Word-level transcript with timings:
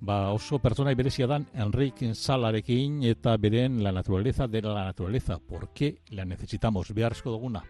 ba 0.00 0.30
oso 0.32 0.58
pertsona 0.58 0.94
berezia 0.94 1.26
dan 1.26 1.46
Enrique 1.54 2.14
Salarekin 2.14 3.02
eta 3.02 3.36
beren 3.36 3.82
la 3.82 3.92
naturaleza 3.92 4.46
de 4.46 4.62
la 4.62 4.84
naturaleza, 4.84 5.38
por 5.38 5.70
qué 5.72 6.00
la 6.10 6.24
necesitamos, 6.24 6.92
beharrezko 6.92 7.30
duguna. 7.30 7.64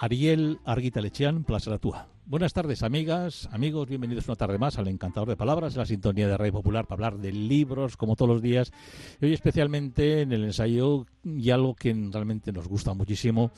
Ariel 0.00 0.58
Argitalechean, 0.64 1.44
plazaratua. 1.44 2.11
Buenas 2.24 2.52
tardes, 2.52 2.84
amigas, 2.84 3.48
amigos, 3.50 3.88
bienvenidos 3.88 4.28
una 4.28 4.36
tarde 4.36 4.56
más 4.56 4.78
al 4.78 4.86
Encantador 4.86 5.28
de 5.28 5.36
Palabras, 5.36 5.74
la 5.74 5.84
sintonía 5.84 6.28
de 6.28 6.36
Radio 6.36 6.52
Popular 6.52 6.86
para 6.86 7.06
hablar 7.06 7.20
de 7.20 7.32
libros, 7.32 7.96
como 7.96 8.14
todos 8.14 8.28
los 8.28 8.40
días. 8.40 8.72
Y 9.20 9.26
hoy 9.26 9.32
especialmente 9.32 10.20
en 10.20 10.30
el 10.30 10.44
ensayo 10.44 11.04
y 11.24 11.50
algo 11.50 11.74
que 11.74 11.92
realmente 12.12 12.52
nos 12.52 12.68
gusta 12.68 12.94
muchísimo, 12.94 13.50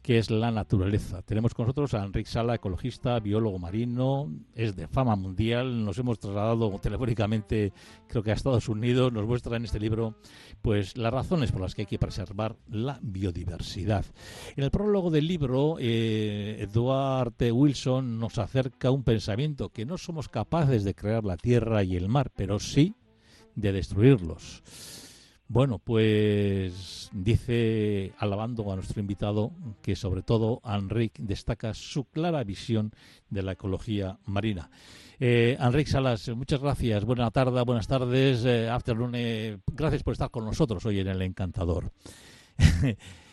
que 0.00 0.18
es 0.18 0.30
la 0.30 0.50
naturaleza. 0.50 1.22
Tenemos 1.22 1.54
con 1.54 1.64
nosotros 1.64 1.94
a 1.94 2.04
Enrique 2.04 2.30
Sala, 2.30 2.54
ecologista, 2.54 3.18
biólogo 3.20 3.58
marino, 3.58 4.30
es 4.54 4.76
de 4.76 4.86
fama 4.86 5.16
mundial, 5.16 5.84
nos 5.84 5.98
hemos 5.98 6.18
trasladado 6.18 6.78
telefónicamente, 6.78 7.72
creo 8.06 8.22
que 8.22 8.30
a 8.30 8.34
Estados 8.34 8.68
Unidos, 8.68 9.12
nos 9.12 9.26
muestra 9.26 9.56
en 9.56 9.64
este 9.64 9.80
libro 9.80 10.14
pues 10.62 10.96
las 10.96 11.12
razones 11.12 11.50
por 11.50 11.62
las 11.62 11.74
que 11.74 11.82
hay 11.82 11.86
que 11.86 11.98
preservar 11.98 12.54
la 12.70 13.00
biodiversidad. 13.02 14.04
En 14.54 14.64
el 14.64 14.70
prólogo 14.70 15.10
del 15.10 15.26
libro, 15.26 15.76
eh, 15.80 16.58
Edward 16.60 17.34
Wilson 17.50 18.03
nos 18.04 18.38
acerca 18.38 18.90
un 18.90 19.02
pensamiento 19.02 19.70
que 19.70 19.84
no 19.84 19.98
somos 19.98 20.28
capaces 20.28 20.84
de 20.84 20.94
crear 20.94 21.24
la 21.24 21.36
tierra 21.36 21.82
y 21.82 21.96
el 21.96 22.08
mar, 22.08 22.30
pero 22.34 22.58
sí 22.58 22.94
de 23.54 23.72
destruirlos. 23.72 24.62
Bueno, 25.46 25.78
pues 25.78 27.10
dice, 27.12 28.12
alabando 28.18 28.72
a 28.72 28.76
nuestro 28.76 29.00
invitado, 29.00 29.52
que 29.82 29.94
sobre 29.94 30.22
todo 30.22 30.62
Enrique 30.64 31.22
destaca 31.22 31.74
su 31.74 32.04
clara 32.04 32.42
visión 32.44 32.92
de 33.28 33.42
la 33.42 33.52
ecología 33.52 34.18
marina. 34.24 34.70
Eh, 35.20 35.56
Salas, 35.86 36.28
muchas 36.30 36.60
gracias. 36.60 37.04
Buena 37.04 37.30
tarde, 37.30 37.62
buenas 37.62 37.86
tardes, 37.86 38.44
eh, 38.44 38.68
afternoon. 38.68 39.12
Eh, 39.14 39.58
gracias 39.72 40.02
por 40.02 40.12
estar 40.12 40.30
con 40.30 40.44
nosotros 40.44 40.84
hoy 40.86 41.00
en 41.00 41.08
El 41.08 41.22
Encantador. 41.22 41.92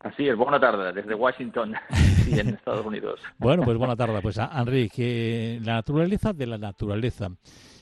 Así 0.00 0.28
es, 0.28 0.36
buena 0.36 0.60
tarde 0.60 0.92
desde 0.92 1.14
Washington 1.14 1.74
y 2.28 2.38
en 2.38 2.50
Estados 2.50 2.86
Unidos. 2.86 3.20
Bueno, 3.38 3.64
pues 3.64 3.76
buena 3.76 3.96
tarde. 3.96 4.20
Pues 4.22 4.38
Enrique, 4.38 5.58
la 5.62 5.74
naturaleza 5.74 6.32
de 6.32 6.46
la 6.46 6.58
naturaleza. 6.58 7.30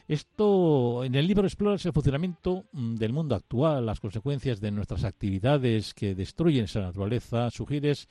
Esto 0.08 1.04
en 1.04 1.14
el 1.14 1.26
libro 1.26 1.44
exploras 1.46 1.84
el 1.84 1.92
funcionamiento 1.92 2.64
mm, 2.72 2.94
del 2.94 3.12
mundo 3.12 3.34
actual, 3.34 3.84
las 3.84 4.00
consecuencias 4.00 4.60
de 4.60 4.70
nuestras 4.70 5.04
actividades 5.04 5.92
que 5.92 6.14
destruyen 6.14 6.64
esa 6.64 6.80
naturaleza, 6.80 7.50
sugieres 7.50 8.08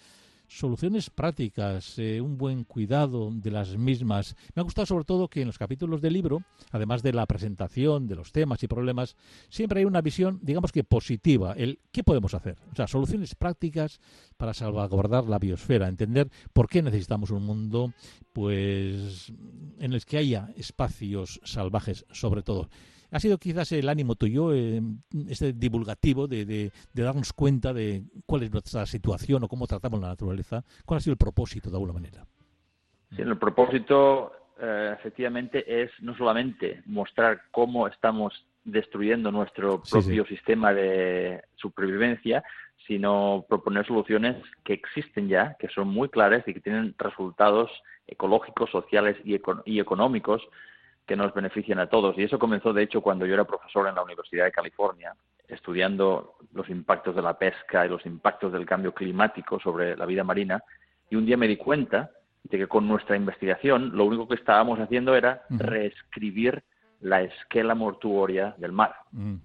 soluciones 0.47 1.09
prácticas, 1.09 1.97
eh, 1.97 2.21
un 2.21 2.37
buen 2.37 2.63
cuidado 2.63 3.31
de 3.31 3.51
las 3.51 3.77
mismas. 3.77 4.35
Me 4.53 4.61
ha 4.61 4.63
gustado 4.63 4.85
sobre 4.85 5.05
todo 5.05 5.27
que 5.27 5.41
en 5.41 5.47
los 5.47 5.57
capítulos 5.57 6.01
del 6.01 6.13
libro, 6.13 6.43
además 6.71 7.03
de 7.03 7.13
la 7.13 7.25
presentación 7.25 8.07
de 8.07 8.15
los 8.15 8.31
temas 8.31 8.61
y 8.63 8.67
problemas, 8.67 9.15
siempre 9.49 9.79
hay 9.79 9.85
una 9.85 10.01
visión, 10.01 10.39
digamos 10.41 10.71
que 10.71 10.83
positiva, 10.83 11.53
el 11.53 11.79
qué 11.91 12.03
podemos 12.03 12.33
hacer. 12.33 12.57
O 12.71 12.75
sea, 12.75 12.87
soluciones 12.87 13.35
prácticas 13.35 13.99
para 14.37 14.53
salvaguardar 14.53 15.25
la 15.25 15.39
biosfera, 15.39 15.87
entender 15.87 16.29
por 16.53 16.67
qué 16.67 16.81
necesitamos 16.81 17.31
un 17.31 17.43
mundo 17.43 17.93
pues 18.33 19.31
en 19.79 19.93
el 19.93 20.05
que 20.05 20.17
haya 20.17 20.49
espacios 20.57 21.39
salvajes 21.43 22.05
sobre 22.11 22.43
todo 22.43 22.69
ha 23.15 23.19
sido 23.21 23.37
quizás 23.37 23.71
el 23.71 23.87
ánimo 23.87 24.15
tuyo, 24.15 24.53
eh, 24.53 24.81
este 25.29 25.53
divulgativo, 25.53 26.27
de, 26.27 26.69
darnos 26.93 27.31
cuenta 27.31 27.71
de 27.71 28.03
cuál 28.25 28.43
es 28.43 28.51
nuestra 28.51 28.85
situación 28.85 29.41
o 29.41 29.47
cómo 29.47 29.67
tratamos 29.67 30.01
la 30.01 30.09
naturaleza. 30.09 30.65
¿Cuál 30.85 30.97
ha 30.97 30.99
sido 30.99 31.13
el 31.13 31.17
propósito, 31.17 31.69
de 31.69 31.77
alguna 31.77 31.93
manera? 31.93 32.25
Sí, 33.15 33.21
el 33.21 33.37
propósito, 33.37 34.33
eh, 34.59 34.95
efectivamente, 34.99 35.83
es 35.83 35.91
no 36.01 36.13
solamente 36.17 36.83
mostrar 36.87 37.43
cómo 37.51 37.87
estamos 37.87 38.33
destruyendo 38.65 39.31
nuestro 39.31 39.81
propio 39.89 40.25
sistema 40.25 40.73
de 40.73 41.41
supervivencia, 41.55 42.43
sino 42.85 43.45
proponer 43.47 43.87
soluciones 43.87 44.35
que 44.65 44.73
existen 44.73 45.29
ya, 45.29 45.55
que 45.57 45.69
son 45.69 45.87
muy 45.87 46.09
claras 46.09 46.45
y 46.47 46.53
que 46.53 46.59
tienen 46.59 46.93
resultados 46.97 47.71
ecológicos, 48.07 48.69
sociales 48.71 49.15
y, 49.23 49.39
y 49.65 49.79
económicos 49.79 50.41
que 51.05 51.15
nos 51.15 51.33
benefician 51.33 51.79
a 51.79 51.87
todos. 51.87 52.17
Y 52.17 52.23
eso 52.23 52.39
comenzó, 52.39 52.73
de 52.73 52.83
hecho, 52.83 53.01
cuando 53.01 53.25
yo 53.25 53.33
era 53.33 53.43
profesor 53.43 53.87
en 53.87 53.95
la 53.95 54.03
Universidad 54.03 54.45
de 54.45 54.51
California, 54.51 55.15
estudiando 55.47 56.37
los 56.53 56.69
impactos 56.69 57.15
de 57.15 57.21
la 57.21 57.37
pesca 57.37 57.85
y 57.85 57.89
los 57.89 58.05
impactos 58.05 58.51
del 58.51 58.65
cambio 58.65 58.93
climático 58.93 59.59
sobre 59.59 59.95
la 59.95 60.05
vida 60.05 60.23
marina. 60.23 60.63
Y 61.09 61.15
un 61.15 61.25
día 61.25 61.37
me 61.37 61.47
di 61.47 61.57
cuenta 61.57 62.11
de 62.43 62.57
que 62.57 62.67
con 62.67 62.87
nuestra 62.87 63.15
investigación 63.15 63.91
lo 63.95 64.05
único 64.05 64.27
que 64.27 64.35
estábamos 64.35 64.79
haciendo 64.79 65.15
era 65.15 65.43
reescribir 65.49 66.63
la 67.01 67.21
esquela 67.21 67.75
mortuoria 67.75 68.55
del 68.57 68.71
mar. 68.71 68.95
Mm. 69.11 69.35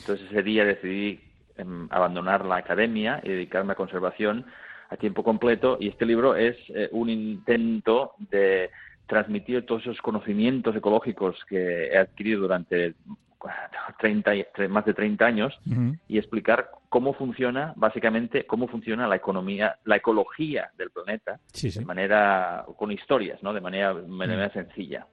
Entonces 0.00 0.26
ese 0.30 0.42
día 0.42 0.64
decidí 0.64 1.20
em, 1.56 1.88
abandonar 1.90 2.44
la 2.44 2.56
academia 2.56 3.20
y 3.22 3.28
dedicarme 3.28 3.72
a 3.72 3.76
conservación 3.76 4.46
a 4.88 4.96
tiempo 4.96 5.24
completo 5.24 5.78
y 5.80 5.88
este 5.88 6.04
libro 6.04 6.34
es 6.36 6.56
eh, 6.68 6.88
un 6.92 7.08
intento 7.08 8.12
de 8.18 8.70
transmitir 9.12 9.66
todos 9.66 9.82
esos 9.82 10.00
conocimientos 10.00 10.74
ecológicos 10.74 11.36
que 11.46 11.88
he 11.88 11.98
adquirido 11.98 12.40
durante 12.40 12.94
30, 14.00 14.30
más 14.70 14.86
de 14.86 14.94
30 14.94 15.26
años 15.26 15.60
y 16.08 16.16
explicar 16.16 16.70
cómo 16.88 17.12
funciona, 17.12 17.74
básicamente, 17.76 18.46
cómo 18.46 18.68
funciona 18.68 19.06
la 19.06 19.16
economía, 19.16 19.76
la 19.84 19.96
ecología 19.96 20.70
del 20.78 20.90
planeta 20.90 21.40
de 21.80 21.84
manera, 21.84 22.64
con 22.78 22.90
historias, 22.90 23.42
¿no? 23.42 23.52
De 23.52 23.60
manera, 23.60 23.92
de 23.92 24.08
manera 24.08 24.50
sencilla. 24.50 25.06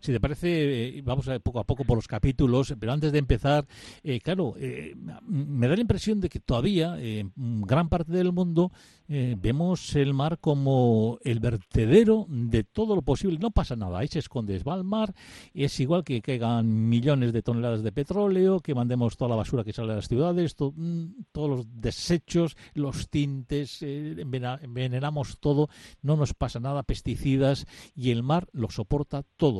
Si 0.00 0.12
te 0.12 0.20
parece, 0.20 0.98
eh, 0.98 1.02
vamos 1.02 1.28
a 1.28 1.38
poco 1.40 1.58
a 1.58 1.64
poco 1.64 1.84
por 1.84 1.96
los 1.96 2.06
capítulos, 2.06 2.74
pero 2.78 2.92
antes 2.92 3.12
de 3.12 3.18
empezar, 3.18 3.66
eh, 4.04 4.20
claro, 4.20 4.54
eh, 4.56 4.94
me 5.26 5.66
da 5.66 5.74
la 5.74 5.80
impresión 5.80 6.20
de 6.20 6.28
que 6.28 6.38
todavía 6.38 6.96
en 7.00 7.32
gran 7.62 7.88
parte 7.88 8.12
del 8.12 8.32
mundo 8.32 8.70
vemos 9.08 9.94
el 9.94 10.14
mar 10.14 10.38
como 10.40 11.18
el 11.22 11.38
vertedero 11.38 12.26
de 12.28 12.64
todo 12.64 12.96
lo 12.96 13.02
posible. 13.02 13.38
No 13.38 13.50
pasa 13.52 13.76
nada, 13.76 13.98
ahí 13.98 14.08
se 14.08 14.18
esconde, 14.18 14.58
va 14.60 14.74
al 14.74 14.84
mar, 14.84 15.14
es 15.54 15.78
igual 15.80 16.04
que 16.04 16.20
caigan 16.20 16.88
millones 16.88 17.32
de 17.32 17.42
toneladas 17.42 17.82
de 17.82 17.92
petróleo, 17.92 18.60
que 18.60 18.74
mandemos 18.74 19.16
toda 19.16 19.30
la 19.30 19.36
basura 19.36 19.64
que 19.64 19.72
sale 19.72 19.88
de 19.88 19.96
las 19.96 20.08
ciudades, 20.08 20.56
mm, 20.58 21.04
todos 21.32 21.50
los 21.50 21.66
desechos, 21.80 22.56
los 22.74 23.08
tintes, 23.08 23.82
envenenamos 23.82 25.38
todo, 25.38 25.68
no 26.02 26.16
nos 26.16 26.34
pasa 26.34 26.58
nada, 26.60 26.82
pesticidas, 26.82 27.66
y 27.94 28.10
el 28.10 28.22
mar 28.22 28.48
lo 28.52 28.70
soporta 28.70 29.22
todo. 29.36 29.55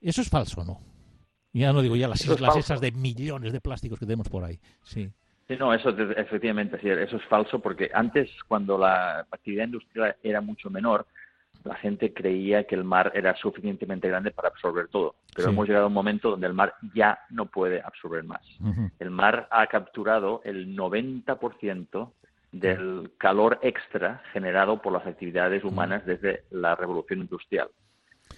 Eso 0.00 0.20
es 0.20 0.28
falso, 0.28 0.64
¿no? 0.64 0.80
Ya 1.54 1.72
no 1.72 1.82
digo 1.82 1.94
ya 1.94 2.08
las 2.08 2.24
islas 2.24 2.56
esas 2.56 2.80
de 2.80 2.90
millones 2.90 3.52
de 3.52 3.60
plásticos 3.60 3.98
que 3.98 4.06
tenemos 4.06 4.28
por 4.28 4.44
ahí. 4.44 4.58
Sí. 4.82 5.10
Sí, 5.46 5.56
no, 5.58 5.74
eso 5.74 5.90
efectivamente, 5.90 6.78
sí, 6.80 6.88
eso 6.88 7.16
es 7.16 7.24
falso 7.26 7.58
porque 7.58 7.90
antes, 7.92 8.30
cuando 8.48 8.78
la 8.78 9.20
actividad 9.30 9.66
industrial 9.66 10.16
era 10.22 10.40
mucho 10.40 10.70
menor, 10.70 11.06
la 11.64 11.74
gente 11.76 12.12
creía 12.12 12.64
que 12.64 12.74
el 12.74 12.84
mar 12.84 13.12
era 13.14 13.36
suficientemente 13.36 14.08
grande 14.08 14.30
para 14.30 14.48
absorber 14.48 14.88
todo. 14.88 15.16
Pero 15.34 15.50
hemos 15.50 15.66
llegado 15.66 15.84
a 15.84 15.88
un 15.88 15.94
momento 15.94 16.30
donde 16.30 16.46
el 16.46 16.54
mar 16.54 16.74
ya 16.94 17.18
no 17.30 17.46
puede 17.46 17.80
absorber 17.80 18.24
más. 18.24 18.42
El 18.98 19.10
mar 19.10 19.46
ha 19.50 19.66
capturado 19.66 20.40
el 20.44 20.76
90% 20.76 22.12
del 22.52 23.12
calor 23.18 23.58
extra 23.62 24.22
generado 24.32 24.80
por 24.80 24.92
las 24.92 25.06
actividades 25.06 25.62
humanas 25.64 26.04
desde 26.06 26.44
la 26.50 26.74
revolución 26.74 27.20
industrial 27.20 27.68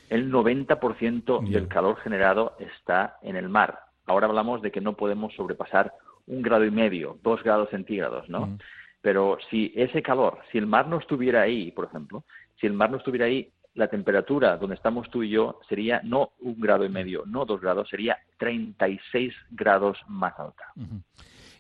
el 0.09 0.31
90% 0.31 1.49
del 1.49 1.69
calor 1.69 1.97
generado 1.97 2.57
está 2.59 3.19
en 3.23 3.37
el 3.37 3.49
mar. 3.49 3.81
Ahora 4.07 4.27
hablamos 4.27 4.63
de 4.63 4.71
que 4.71 4.81
no 4.81 4.95
podemos 4.95 5.35
sobrepasar 5.35 5.93
un 6.27 6.43
grado 6.43 6.65
y 6.65 6.71
medio, 6.71 7.19
dos 7.23 7.43
grados 7.43 7.71
centígrados, 7.71 8.29
¿no? 8.29 8.59
Pero 9.01 9.39
si 9.51 9.73
ese 9.77 10.03
calor, 10.03 10.39
si 10.51 10.59
el 10.59 10.67
mar 10.67 10.89
no 10.89 10.99
estuviera 10.99 11.43
ahí, 11.43 11.71
por 11.71 11.87
ejemplo, 11.87 12.25
si 12.61 12.67
el 12.67 12.73
mar 12.73 12.91
no 12.91 12.97
estuviera 12.99 13.27
ahí, 13.27 13.51
la 13.75 13.89
temperatura 13.89 14.57
donde 14.57 14.75
estamos 14.75 15.09
tú 15.11 15.23
y 15.23 15.31
yo 15.31 15.61
sería 15.69 16.01
no 16.03 16.33
un 16.41 16.59
grado 16.59 16.85
y 16.85 16.89
medio, 16.89 17.25
no 17.27 17.45
dos 17.45 17.61
grados, 17.61 17.89
sería 17.89 18.19
36 18.39 19.35
grados 19.51 19.99
más 20.09 20.33
alta. 20.39 20.73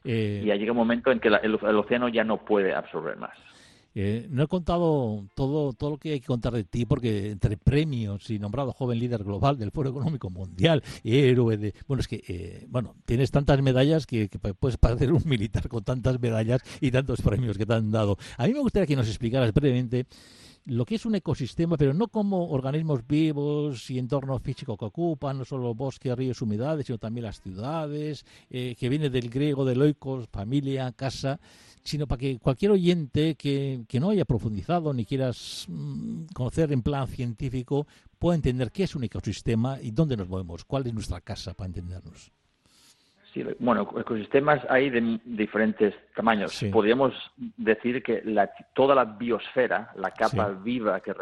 Eh, 0.02 0.40
y 0.42 0.46
ya 0.46 0.56
llega 0.56 0.72
un 0.72 0.78
momento 0.78 1.12
en 1.12 1.20
que 1.20 1.28
el 1.28 1.76
océano 1.76 2.08
ya 2.08 2.24
no 2.24 2.38
puede 2.38 2.74
absorber 2.74 3.16
más. 3.16 3.36
Eh, 3.98 4.26
no 4.28 4.42
he 4.42 4.46
contado 4.46 5.26
todo, 5.34 5.72
todo 5.72 5.92
lo 5.92 5.96
que 5.96 6.12
hay 6.12 6.20
que 6.20 6.26
contar 6.26 6.52
de 6.52 6.64
ti, 6.64 6.84
porque 6.84 7.30
entre 7.30 7.56
premios 7.56 8.28
y 8.28 8.38
nombrado 8.38 8.74
joven 8.74 8.98
líder 8.98 9.24
global 9.24 9.56
del 9.56 9.70
Foro 9.70 9.88
Económico 9.88 10.28
Mundial, 10.28 10.82
héroe 11.02 11.56
de... 11.56 11.72
Bueno, 11.88 12.02
es 12.02 12.08
que, 12.08 12.22
eh, 12.28 12.66
bueno, 12.68 12.94
tienes 13.06 13.30
tantas 13.30 13.62
medallas 13.62 14.06
que, 14.06 14.28
que, 14.28 14.38
puedes 14.38 14.76
parecer 14.76 15.14
un 15.14 15.22
militar 15.24 15.66
con 15.70 15.82
tantas 15.82 16.20
medallas 16.20 16.60
y 16.82 16.90
tantos 16.90 17.22
premios 17.22 17.56
que 17.56 17.64
te 17.64 17.72
han 17.72 17.90
dado. 17.90 18.18
A 18.36 18.46
mí 18.46 18.52
me 18.52 18.60
gustaría 18.60 18.86
que 18.86 18.96
nos 18.96 19.08
explicaras 19.08 19.54
brevemente 19.54 20.06
lo 20.66 20.84
que 20.84 20.96
es 20.96 21.06
un 21.06 21.14
ecosistema, 21.14 21.76
pero 21.76 21.94
no 21.94 22.08
como 22.08 22.50
organismos 22.50 23.06
vivos 23.06 23.88
y 23.88 23.98
entorno 23.98 24.38
físico 24.40 24.76
que 24.76 24.86
ocupan, 24.86 25.38
no 25.38 25.44
solo 25.44 25.74
bosques, 25.74 26.16
ríos, 26.16 26.42
humedades, 26.42 26.86
sino 26.86 26.98
también 26.98 27.24
las 27.24 27.40
ciudades, 27.40 28.26
eh, 28.50 28.74
que 28.78 28.88
viene 28.88 29.08
del 29.08 29.30
griego 29.30 29.64
de 29.64 29.76
loicos, 29.76 30.28
familia, 30.28 30.90
casa, 30.92 31.38
sino 31.84 32.08
para 32.08 32.18
que 32.18 32.38
cualquier 32.40 32.72
oyente 32.72 33.36
que, 33.36 33.84
que 33.86 34.00
no 34.00 34.10
haya 34.10 34.24
profundizado 34.24 34.92
ni 34.92 35.04
quieras 35.04 35.66
mm, 35.68 36.24
conocer 36.34 36.72
en 36.72 36.82
plan 36.82 37.06
científico 37.06 37.86
pueda 38.18 38.34
entender 38.34 38.72
qué 38.72 38.82
es 38.82 38.96
un 38.96 39.04
ecosistema 39.04 39.80
y 39.80 39.92
dónde 39.92 40.16
nos 40.16 40.28
movemos, 40.28 40.64
cuál 40.64 40.84
es 40.86 40.94
nuestra 40.94 41.20
casa 41.20 41.54
para 41.54 41.68
entendernos 41.68 42.32
bueno, 43.58 43.88
ecosistemas 43.98 44.60
hay 44.68 44.90
de 44.90 45.20
diferentes 45.24 45.94
tamaños. 46.14 46.64
Podríamos 46.72 47.12
decir 47.56 48.02
que 48.02 48.22
toda 48.74 48.94
la 48.94 49.04
biosfera, 49.04 49.90
la 49.96 50.10
capa 50.10 50.48
viva 50.48 51.00
que, 51.00 51.12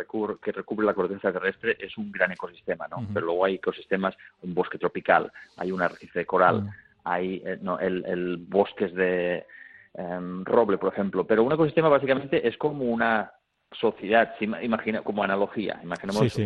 que 0.43 0.53
recubre 0.53 0.87
la 0.87 0.95
corteza 0.95 1.33
terrestre, 1.33 1.77
es 1.79 1.97
un 1.99 2.11
gran 2.13 2.33
ecosistema, 2.33 2.87
¿no? 2.89 3.07
Pero 3.13 3.27
luego 3.27 3.45
hay 3.45 3.55
ecosistemas, 3.57 4.17
un 4.43 4.55
bosque 4.55 4.79
tropical, 4.79 5.33
hay 5.57 5.73
un 5.73 5.83
arrecife 5.83 6.21
de 6.21 6.27
coral, 6.27 6.71
hay 7.05 7.43
eh, 7.45 7.59
el, 7.81 8.37
bosques 8.39 8.95
de 8.95 9.47
em, 9.95 10.45
roble, 10.45 10.79
por 10.79 10.93
ejemplo. 10.93 11.27
Pero 11.27 11.43
un 11.43 11.53
ecosistema 11.53 11.89
básicamente 11.89 12.47
es 12.47 12.57
como 12.57 12.85
una 12.85 13.33
sociedad, 13.73 14.35
imagina, 14.41 15.03
como 15.03 15.23
analogía. 15.23 15.81
Imaginemos 15.83 16.37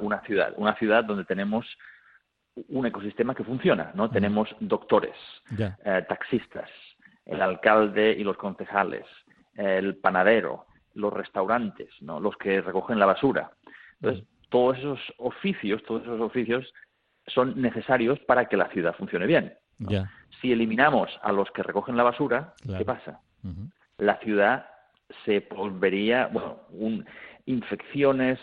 una 0.00 0.20
ciudad, 0.22 0.54
una 0.56 0.74
ciudad 0.76 1.04
donde 1.04 1.24
tenemos 1.24 1.66
un 2.68 2.86
ecosistema 2.86 3.34
que 3.34 3.44
funciona, 3.44 3.92
¿no? 3.94 4.10
Tenemos 4.10 4.54
doctores, 4.60 5.16
eh, 5.58 6.04
taxistas, 6.08 6.68
el 7.24 7.40
alcalde 7.40 8.14
y 8.18 8.24
los 8.24 8.36
concejales, 8.36 9.06
el 9.54 9.96
panadero, 9.96 10.66
los 10.94 11.12
restaurantes, 11.12 11.88
¿no? 12.00 12.20
Los 12.20 12.36
que 12.36 12.60
recogen 12.60 12.98
la 12.98 13.06
basura. 13.06 13.52
Entonces, 14.00 14.26
todos 14.50 14.78
esos 14.78 15.00
oficios, 15.18 15.82
todos 15.84 16.02
esos 16.02 16.20
oficios 16.20 16.72
son 17.26 17.60
necesarios 17.60 18.18
para 18.20 18.46
que 18.46 18.56
la 18.56 18.68
ciudad 18.68 18.94
funcione 18.96 19.26
bien. 19.26 19.54
Si 20.40 20.52
eliminamos 20.52 21.10
a 21.22 21.32
los 21.32 21.50
que 21.50 21.62
recogen 21.62 21.96
la 21.96 22.02
basura, 22.02 22.54
¿qué 22.76 22.84
pasa? 22.84 23.20
La 23.98 24.18
ciudad 24.18 24.66
se 25.24 25.46
volvería, 25.50 26.26
bueno, 26.26 26.60
un, 26.70 27.04
infecciones, 27.46 28.38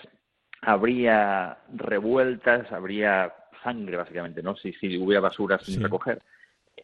habría 0.61 1.59
revueltas, 1.73 2.71
habría 2.71 3.33
sangre, 3.63 3.97
básicamente, 3.97 4.41
¿no? 4.41 4.56
Si, 4.56 4.73
si 4.73 4.97
hubiera 4.97 5.21
basura 5.21 5.59
sin 5.59 5.81
recoger. 5.81 6.21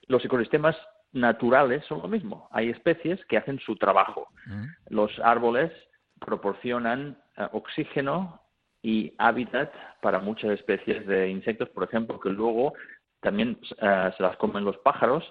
Los 0.07 0.23
ecosistemas 0.25 0.75
naturales 1.13 1.83
son 1.85 2.01
lo 2.01 2.07
mismo. 2.07 2.49
Hay 2.51 2.69
especies 2.69 3.23
que 3.25 3.37
hacen 3.37 3.59
su 3.59 3.75
trabajo. 3.77 4.27
Mm. 4.45 4.65
Los 4.89 5.11
árboles 5.19 5.71
proporcionan 6.19 7.17
eh, 7.37 7.47
oxígeno 7.51 8.41
y 8.81 9.13
hábitat 9.17 9.73
para 10.01 10.19
muchas 10.19 10.51
especies 10.51 11.07
de 11.07 11.29
insectos, 11.29 11.69
por 11.69 11.83
ejemplo, 11.83 12.19
que 12.19 12.29
luego 12.29 12.73
también 13.21 13.57
eh, 13.81 14.11
se 14.15 14.21
las 14.21 14.37
comen 14.37 14.63
los 14.63 14.77
pájaros, 14.77 15.23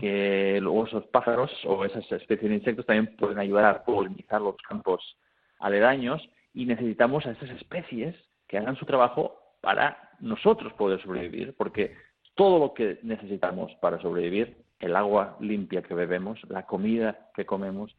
que 0.00 0.58
luego 0.60 0.86
esos 0.86 1.06
pájaros 1.06 1.50
o 1.64 1.84
esas 1.84 2.10
especies 2.10 2.50
de 2.50 2.56
insectos 2.56 2.86
también 2.86 3.14
pueden 3.16 3.38
ayudar 3.38 3.64
a 3.66 3.84
polinizar 3.84 4.40
los 4.40 4.56
campos 4.68 5.16
aledaños 5.60 6.20
y 6.52 6.66
necesitamos 6.66 7.24
a 7.24 7.30
esas 7.30 7.50
especies 7.50 8.16
que 8.48 8.58
hagan 8.58 8.74
su 8.74 8.84
trabajo 8.84 9.38
para 9.66 10.10
nosotros 10.20 10.72
poder 10.74 11.02
sobrevivir, 11.02 11.52
porque 11.58 11.96
todo 12.36 12.60
lo 12.60 12.72
que 12.72 13.00
necesitamos 13.02 13.74
para 13.80 14.00
sobrevivir, 14.00 14.58
el 14.78 14.94
agua 14.94 15.36
limpia 15.40 15.82
que 15.82 15.92
bebemos, 15.92 16.38
la 16.48 16.66
comida 16.66 17.30
que 17.34 17.46
comemos, 17.46 17.92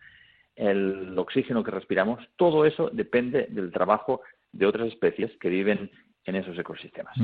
el 0.56 1.14
oxígeno 1.20 1.66
que 1.66 1.72
respiramos, 1.72 2.26
todo 2.38 2.66
eso 2.66 2.90
depende 2.94 3.48
del 3.50 3.74
trabajo 3.74 4.22
de 4.54 4.66
otras 4.66 4.88
especies 4.88 5.30
que 5.40 5.50
viven 5.50 5.92
en 6.28 6.36
esos 6.36 6.58
ecosistemas 6.58 7.18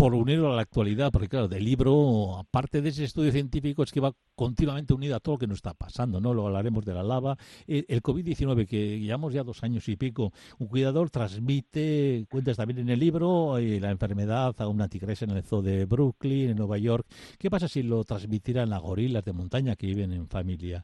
por 0.00 0.14
unirlo 0.14 0.50
a 0.50 0.56
la 0.56 0.62
actualidad, 0.62 1.12
porque 1.12 1.28
claro, 1.28 1.46
del 1.46 1.62
libro, 1.62 2.38
aparte 2.38 2.80
de 2.80 2.88
ese 2.88 3.04
estudio 3.04 3.30
científico, 3.32 3.82
es 3.82 3.92
que 3.92 4.00
va 4.00 4.14
continuamente 4.34 4.94
unido 4.94 5.14
a 5.14 5.20
todo 5.20 5.34
lo 5.34 5.38
que 5.38 5.46
nos 5.46 5.58
está 5.58 5.74
pasando, 5.74 6.22
¿no? 6.22 6.32
Lo 6.32 6.46
hablaremos 6.46 6.86
de 6.86 6.94
la 6.94 7.02
lava. 7.02 7.36
Eh, 7.66 7.84
el 7.86 8.02
COVID-19, 8.02 8.66
que 8.66 8.98
llevamos 8.98 9.34
ya 9.34 9.44
dos 9.44 9.62
años 9.62 9.86
y 9.90 9.96
pico, 9.96 10.32
un 10.58 10.68
cuidador 10.68 11.10
transmite, 11.10 12.24
cuentas 12.30 12.56
también 12.56 12.78
en 12.78 12.88
el 12.88 12.98
libro, 12.98 13.58
eh, 13.58 13.78
la 13.78 13.90
enfermedad 13.90 14.54
a 14.58 14.68
una 14.68 14.88
tigresa 14.88 15.26
en 15.26 15.32
el 15.32 15.42
zoo 15.42 15.60
de 15.60 15.84
Brooklyn, 15.84 16.48
en 16.48 16.56
Nueva 16.56 16.78
York. 16.78 17.06
¿Qué 17.38 17.50
pasa 17.50 17.68
si 17.68 17.82
lo 17.82 18.02
transmitieran 18.04 18.72
a 18.72 18.78
gorilas 18.78 19.22
de 19.22 19.34
montaña 19.34 19.76
que 19.76 19.86
viven 19.86 20.14
en 20.14 20.28
familia? 20.28 20.82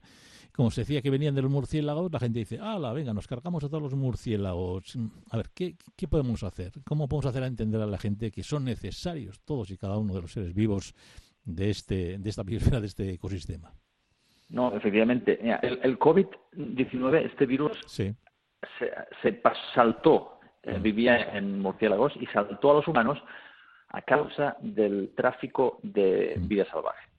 Como 0.57 0.71
se 0.71 0.81
decía 0.81 1.03
que 1.03 1.11
venían 1.11 1.35
de 1.35 1.43
los 1.43 1.51
murciélagos, 1.51 2.11
la 2.11 2.19
gente 2.19 2.39
dice, 2.39 2.57
la 2.57 2.93
venga, 2.95 3.13
nos 3.13 3.27
cargamos 3.27 3.63
a 3.63 3.69
todos 3.69 3.83
los 3.83 3.95
murciélagos. 3.95 4.97
A 5.31 5.37
ver, 5.37 5.51
¿qué, 5.55 5.77
¿qué 5.95 6.09
podemos 6.09 6.43
hacer? 6.43 6.73
¿Cómo 6.87 7.09
podemos 7.09 7.27
hacer 7.27 7.43
a 7.43 7.47
entender 7.47 7.81
a 7.83 7.87
la 7.87 7.99
gente 7.99 8.31
que 8.31 8.43
son 8.43 8.65
necesarios 8.65 9.41
todos 9.45 9.71
y 9.71 9.77
cada 9.77 9.99
uno 9.99 10.15
de 10.15 10.23
los 10.23 10.33
seres 10.33 10.55
vivos 10.55 10.95
de, 11.45 11.69
este, 11.69 12.17
de 12.19 12.31
esta 12.31 12.43
biosfera, 12.43 12.81
de 12.81 12.87
este 12.87 13.11
ecosistema? 13.11 13.71
No, 14.49 14.75
efectivamente. 14.75 15.39
el, 15.63 15.79
el 15.83 15.99
COVID-19, 15.99 17.27
este 17.27 17.45
virus, 17.45 17.79
se, 17.87 18.15
se 19.23 19.43
saltó, 19.75 20.41
eh, 20.63 20.79
mm. 20.79 20.83
vivía 20.83 21.37
en 21.37 21.61
murciélagos 21.61 22.15
y 22.17 22.25
saltó 22.27 22.71
a 22.71 22.75
los 22.75 22.89
humanos 22.89 23.19
a 23.89 24.01
causa 24.01 24.57
del 24.61 25.13
tráfico 25.15 25.81
de 25.83 26.37
mm. 26.39 26.49
vida 26.49 26.65
salvaje 26.71 27.16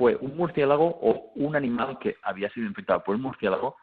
fue 0.00 0.16
un 0.16 0.34
murciélago 0.34 0.86
o 1.02 1.30
un 1.34 1.54
animal 1.54 1.98
que 1.98 2.16
había 2.22 2.48
sido 2.48 2.66
infectado 2.66 3.04
por 3.04 3.16
un 3.16 3.20
murciélago 3.20 3.76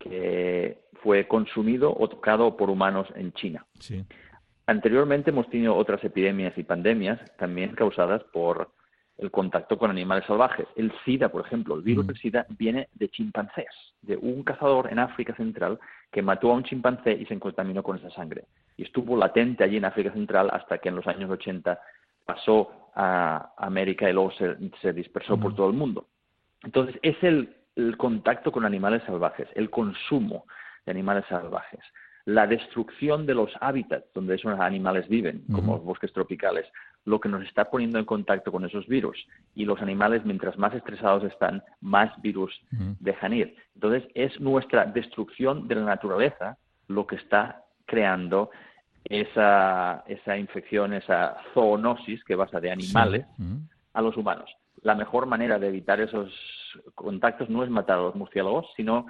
que 0.00 0.80
fue 1.00 1.28
consumido 1.28 1.94
o 1.96 2.08
tocado 2.08 2.56
por 2.56 2.70
humanos 2.70 3.06
en 3.14 3.32
China. 3.34 3.64
Anteriormente 4.66 5.30
hemos 5.30 5.48
tenido 5.48 5.76
otras 5.76 6.02
epidemias 6.02 6.58
y 6.58 6.64
pandemias 6.64 7.20
también 7.36 7.72
causadas 7.76 8.24
por 8.32 8.68
el 9.16 9.30
contacto 9.30 9.78
con 9.78 9.92
animales 9.92 10.24
salvajes. 10.26 10.66
El 10.74 10.92
SIDA, 11.04 11.28
por 11.28 11.46
ejemplo, 11.46 11.76
el 11.76 11.82
virus 11.82 12.04
mm. 12.04 12.08
del 12.08 12.18
SIDA 12.18 12.46
viene 12.58 12.88
de 12.94 13.08
chimpancés, 13.10 13.70
de 14.02 14.16
un 14.16 14.42
cazador 14.42 14.90
en 14.90 14.98
África 14.98 15.36
Central 15.36 15.78
que 16.10 16.20
mató 16.20 16.50
a 16.50 16.54
un 16.54 16.64
chimpancé 16.64 17.12
y 17.12 17.26
se 17.26 17.38
contaminó 17.38 17.84
con 17.84 17.96
esa 17.96 18.10
sangre. 18.10 18.46
Y 18.76 18.82
estuvo 18.82 19.16
latente 19.16 19.62
allí 19.62 19.76
en 19.76 19.84
África 19.84 20.12
Central 20.12 20.50
hasta 20.52 20.78
que 20.78 20.88
en 20.88 20.96
los 20.96 21.06
años 21.06 21.30
80 21.30 21.78
pasó 22.26 22.83
a 22.94 23.52
América 23.56 24.08
y 24.08 24.12
luego 24.12 24.32
se, 24.32 24.92
dispersó 24.92 25.38
por 25.38 25.54
todo 25.54 25.68
el 25.68 25.74
mundo. 25.74 26.06
Entonces, 26.62 26.96
es 27.02 27.16
el, 27.22 27.56
contacto 27.96 28.52
con 28.52 28.64
animales 28.64 29.02
salvajes, 29.04 29.48
el 29.56 29.68
consumo 29.68 30.44
de 30.86 30.92
animales 30.92 31.24
salvajes, 31.28 31.80
la 32.24 32.46
destrucción 32.46 33.26
de 33.26 33.34
los 33.34 33.50
hábitats 33.60 34.06
donde 34.14 34.36
esos 34.36 34.58
animales 34.60 35.08
viven, 35.08 35.44
como 35.52 35.74
los 35.74 35.84
bosques 35.84 36.12
tropicales, 36.12 36.66
lo 37.04 37.20
que 37.20 37.28
nos 37.28 37.42
está 37.42 37.70
poniendo 37.70 37.98
en 37.98 38.04
contacto 38.04 38.52
con 38.52 38.64
esos 38.64 38.86
virus. 38.86 39.26
Y 39.56 39.64
los 39.64 39.82
animales, 39.82 40.24
mientras 40.24 40.56
más 40.56 40.72
estresados 40.72 41.24
están, 41.24 41.64
más 41.80 42.10
virus 42.22 42.54
dejan 43.00 43.32
ir. 43.32 43.56
Entonces, 43.74 44.08
es 44.14 44.38
nuestra 44.40 44.86
destrucción 44.86 45.66
de 45.66 45.74
la 45.74 45.84
naturaleza 45.84 46.56
lo 46.86 47.06
que 47.06 47.16
está 47.16 47.64
creando 47.86 48.50
esa, 49.04 50.04
esa 50.06 50.36
infección, 50.36 50.94
esa 50.94 51.36
zoonosis 51.52 52.24
que 52.24 52.36
pasa 52.36 52.60
de 52.60 52.70
animales 52.70 53.26
mm. 53.38 53.56
a 53.92 54.02
los 54.02 54.16
humanos. 54.16 54.50
La 54.82 54.94
mejor 54.94 55.26
manera 55.26 55.58
de 55.58 55.68
evitar 55.68 56.00
esos 56.00 56.32
contactos 56.94 57.48
no 57.48 57.64
es 57.64 57.70
matar 57.70 57.98
a 57.98 58.02
los 58.02 58.14
murciélagos, 58.14 58.66
sino 58.76 59.06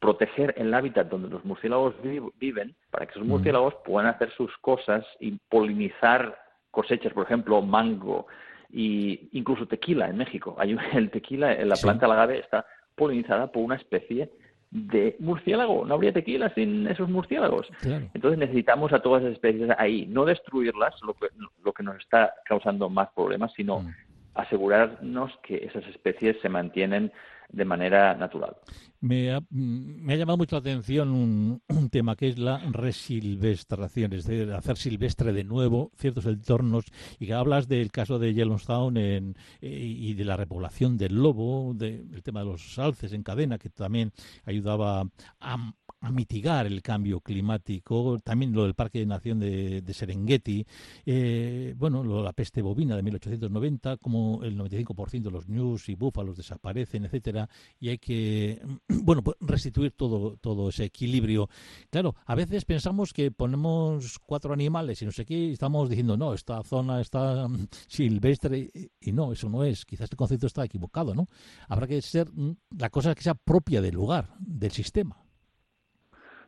proteger 0.00 0.54
el 0.56 0.72
hábitat 0.72 1.08
donde 1.08 1.28
los 1.28 1.44
murciélagos 1.44 1.94
viven 2.38 2.74
para 2.90 3.06
que 3.06 3.12
esos 3.12 3.24
mm. 3.24 3.30
murciélagos 3.30 3.74
puedan 3.84 4.08
hacer 4.08 4.30
sus 4.32 4.56
cosas 4.58 5.04
y 5.20 5.32
polinizar 5.48 6.36
cosechas, 6.70 7.12
por 7.12 7.24
ejemplo, 7.24 7.60
mango 7.62 8.26
e 8.72 9.28
incluso 9.32 9.66
tequila 9.66 10.08
en 10.08 10.16
México. 10.16 10.56
Hay 10.58 10.76
el 10.94 11.10
tequila, 11.10 11.54
la 11.64 11.76
planta 11.76 12.06
agave 12.06 12.38
está 12.38 12.66
polinizada 12.94 13.50
por 13.50 13.62
una 13.62 13.76
especie 13.76 14.30
de 14.70 15.16
murciélago. 15.18 15.84
No 15.84 15.94
habría 15.94 16.12
tequila 16.12 16.52
sin 16.54 16.86
esos 16.86 17.08
murciélagos. 17.08 17.68
Entonces 18.14 18.38
necesitamos 18.38 18.92
a 18.92 19.00
todas 19.00 19.22
esas 19.22 19.34
especies 19.34 19.70
ahí, 19.78 20.06
no 20.06 20.24
destruirlas, 20.24 20.94
lo 21.02 21.14
que, 21.14 21.28
lo 21.64 21.72
que 21.72 21.82
nos 21.82 21.96
está 21.98 22.34
causando 22.44 22.88
más 22.88 23.08
problemas, 23.14 23.52
sino 23.54 23.80
mm. 23.80 23.94
Asegurarnos 24.34 25.32
que 25.42 25.56
esas 25.56 25.86
especies 25.86 26.36
se 26.40 26.48
mantienen 26.48 27.12
de 27.52 27.64
manera 27.64 28.14
natural. 28.14 28.56
Me 29.00 29.32
ha, 29.32 29.40
me 29.50 30.12
ha 30.12 30.16
llamado 30.16 30.36
mucho 30.36 30.56
la 30.56 30.60
atención 30.60 31.10
un, 31.10 31.62
tema 31.90 32.14
que 32.14 32.28
es 32.28 32.38
la 32.38 32.58
resilvestración, 32.70 34.12
es 34.12 34.26
decir, 34.26 34.52
hacer 34.52 34.76
silvestre 34.76 35.32
de 35.32 35.42
nuevo 35.42 35.90
ciertos 35.96 36.26
entornos 36.26 36.84
y 37.18 37.26
que 37.26 37.34
hablas 37.34 37.66
del 37.66 37.90
caso 37.90 38.18
de 38.18 38.34
Yellowstone 38.34 39.34
eh, 39.60 39.68
y 39.70 40.14
de 40.14 40.24
la 40.24 40.36
repoblación 40.36 40.98
del 40.98 41.14
lobo, 41.14 41.72
del 41.74 42.22
tema 42.22 42.40
de 42.40 42.46
los 42.46 42.78
alces 42.78 43.12
en 43.12 43.22
cadena, 43.22 43.58
que 43.58 43.70
también 43.70 44.12
ayudaba 44.44 45.08
a, 45.40 45.72
a 46.00 46.10
mitigar 46.10 46.66
el 46.66 46.82
cambio 46.82 47.20
climático, 47.20 48.18
también 48.24 48.52
lo 48.52 48.64
del 48.64 48.74
Parque 48.74 49.00
de 49.00 49.06
Nación 49.06 49.38
de, 49.38 49.84
Serengeti, 49.92 50.66
eh, 51.04 51.74
bueno, 51.76 52.02
lo, 52.02 52.22
la 52.22 52.32
peste 52.32 52.62
bovina 52.62 52.96
de 52.96 53.02
1890, 53.02 53.98
como 53.98 54.42
el 54.42 54.56
95% 54.56 55.22
de 55.22 55.30
los 55.30 55.48
news 55.48 55.88
y 55.88 55.94
búfalos 55.94 56.36
desaparecen, 56.36 57.04
etcétera, 57.04 57.48
y 57.78 57.90
hay 57.90 57.98
que, 57.98 58.62
bueno, 58.88 59.22
pues 59.22 59.36
restituir 59.40 59.92
todo, 59.92 60.36
todo 60.36 60.70
ese 60.70 60.84
equilibrio. 60.84 61.50
Claro, 61.90 62.14
a 62.24 62.34
veces 62.34 62.64
pensamos 62.64 63.12
que 63.12 63.30
ponemos 63.30 64.18
cuatro 64.20 64.54
animales 64.54 65.02
y 65.02 65.04
no 65.04 65.12
sé 65.12 65.26
qué, 65.26 65.34
y 65.34 65.52
estamos 65.52 65.90
diciendo, 65.90 66.16
no, 66.16 66.32
esta 66.32 66.62
zona 66.62 67.00
está 67.00 67.46
silvestre, 67.88 68.70
y 69.00 69.12
no, 69.12 69.32
eso 69.32 69.50
no 69.50 69.64
es, 69.64 69.84
quizás 69.84 70.10
el 70.10 70.16
concepto 70.16 70.46
está 70.46 70.64
equivocado, 70.64 71.14
¿no? 71.14 71.26
Habrá 71.68 71.86
que 71.86 72.00
ser 72.00 72.28
la 72.70 72.88
cosa 72.88 73.14
que 73.14 73.22
sea 73.22 73.34
propia 73.34 73.82
del 73.82 73.94
lugar, 73.94 74.34
del 74.38 74.70
sistema. 74.70 75.16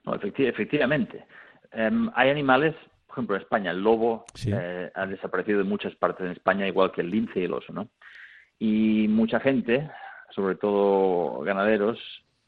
No, 0.04 0.14
efectivamente. 0.14 1.24
Em, 1.72 2.10
hay 2.14 2.30
animales, 2.30 2.74
por 3.06 3.14
ejemplo, 3.14 3.36
en 3.36 3.42
España, 3.42 3.70
el 3.70 3.82
lobo 3.82 4.24
eh, 4.46 4.90
ha 4.94 5.06
desaparecido 5.06 5.60
en 5.60 5.68
muchas 5.68 5.94
partes 5.94 6.26
de 6.26 6.32
España, 6.32 6.66
igual 6.66 6.92
que 6.92 7.00
el 7.00 7.10
lince 7.10 7.40
y 7.40 7.44
el 7.44 7.54
oso, 7.54 7.72
¿no? 7.72 7.88
Y 8.58 9.06
mucha 9.08 9.40
gente, 9.40 9.90
sobre 10.34 10.56
todo 10.56 11.40
ganaderos, 11.40 11.98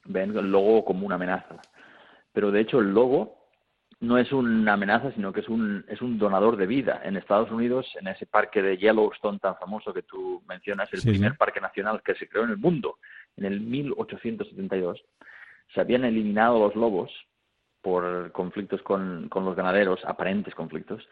ven 0.05 0.37
el 0.37 0.51
lobo 0.51 0.85
como 0.85 1.07
una 1.07 1.15
amenaza. 1.17 1.61
Pero 2.33 2.51
de 2.51 2.61
hecho 2.61 2.81
el 2.81 2.93
lobo 2.93 3.45
no 4.01 4.19
es 4.19 4.33
una 4.33 4.75
amenaza, 4.75 5.13
sino 5.13 5.33
que 5.33 5.41
es 5.41 5.49
un, 5.49 5.85
es 5.89 6.03
un 6.03 6.19
donador 6.19 6.57
de 6.57 6.67
vida. 6.67 7.01
En 7.05 7.17
Estados 7.17 7.51
Unidos, 7.51 7.87
en 7.99 8.09
ese 8.09 8.27
parque 8.27 8.61
de 8.61 8.77
Yellowstone 8.77 9.39
tan 9.39 9.57
famoso 9.57 9.95
que 9.95 10.03
tú 10.03 10.43
mencionas, 10.47 10.93
el 10.93 11.03
primer 11.03 11.37
parque 11.37 11.61
nacional 11.61 12.03
que 12.03 12.15
se 12.15 12.29
creó 12.29 12.45
en 12.45 12.51
el 12.51 12.59
mundo, 12.59 12.99
en 13.37 13.47
el 13.47 13.61
1872, 13.61 15.03
se 15.73 15.81
habían 15.81 16.05
eliminado 16.05 16.59
los 16.59 16.75
lobos 16.75 17.11
por 17.85 18.33
conflictos 18.33 18.83
con, 18.83 19.29
con 19.29 19.45
los 19.45 19.55
ganaderos, 19.55 20.03
aparentes 20.07 20.55
conflictos, 20.55 21.07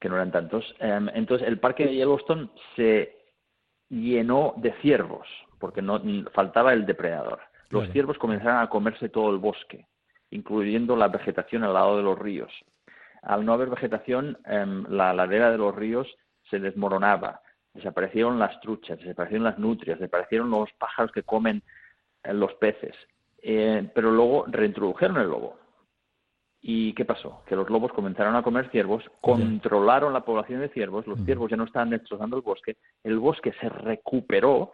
que 0.00 0.08
no 0.08 0.16
eran 0.16 0.32
tantos. 0.32 0.74
Em, 0.80 1.08
entonces, 1.14 1.46
el 1.46 1.60
parque 1.60 1.86
de 1.86 1.94
Yellowstone 1.94 2.50
se 2.74 3.16
llenó 3.88 4.54
de 4.56 4.72
ciervos, 4.82 5.28
porque 5.60 5.80
no 5.80 6.02
faltaba 6.34 6.72
el 6.72 6.84
depredador. 6.84 7.38
Los 7.68 7.88
ciervos 7.92 8.18
comenzaron 8.18 8.58
a 8.58 8.68
comerse 8.68 9.08
todo 9.08 9.30
el 9.30 9.38
bosque, 9.38 9.86
incluyendo 10.30 10.96
la 10.96 11.06
vegetación 11.06 11.62
al 11.62 11.74
lado 11.74 11.96
de 11.96 12.02
los 12.02 12.18
ríos. 12.18 12.52
Al 13.22 13.44
no 13.44 13.52
haber 13.52 13.68
vegetación, 13.70 14.36
em, 14.46 14.84
la 14.88 15.12
ladera 15.12 15.52
de 15.52 15.58
los 15.58 15.72
ríos 15.72 16.08
se 16.50 16.58
desmoronaba, 16.58 17.40
desaparecieron 17.72 18.40
las 18.40 18.60
truchas, 18.60 18.98
desaparecieron 18.98 19.44
las 19.44 19.60
nutrias, 19.60 20.00
desaparecieron 20.00 20.50
los 20.50 20.72
pájaros 20.72 21.12
que 21.12 21.22
comen 21.22 21.62
eh, 22.24 22.34
los 22.34 22.52
peces. 22.54 22.96
Eh, 23.42 23.88
pero 23.94 24.10
luego 24.10 24.46
reintrodujeron 24.48 25.18
el 25.18 25.28
lobo. 25.28 25.59
¿Y 26.62 26.92
qué 26.92 27.04
pasó? 27.06 27.42
Que 27.46 27.56
los 27.56 27.70
lobos 27.70 27.92
comenzaron 27.92 28.36
a 28.36 28.42
comer 28.42 28.70
ciervos, 28.70 29.02
controlaron 29.22 30.12
la 30.12 30.24
población 30.24 30.60
de 30.60 30.68
ciervos, 30.68 31.06
los 31.06 31.18
ciervos 31.24 31.50
ya 31.50 31.56
no 31.56 31.64
estaban 31.64 31.90
destrozando 31.90 32.36
el 32.36 32.42
bosque, 32.42 32.76
el 33.02 33.18
bosque 33.18 33.52
se 33.60 33.68
recuperó 33.68 34.72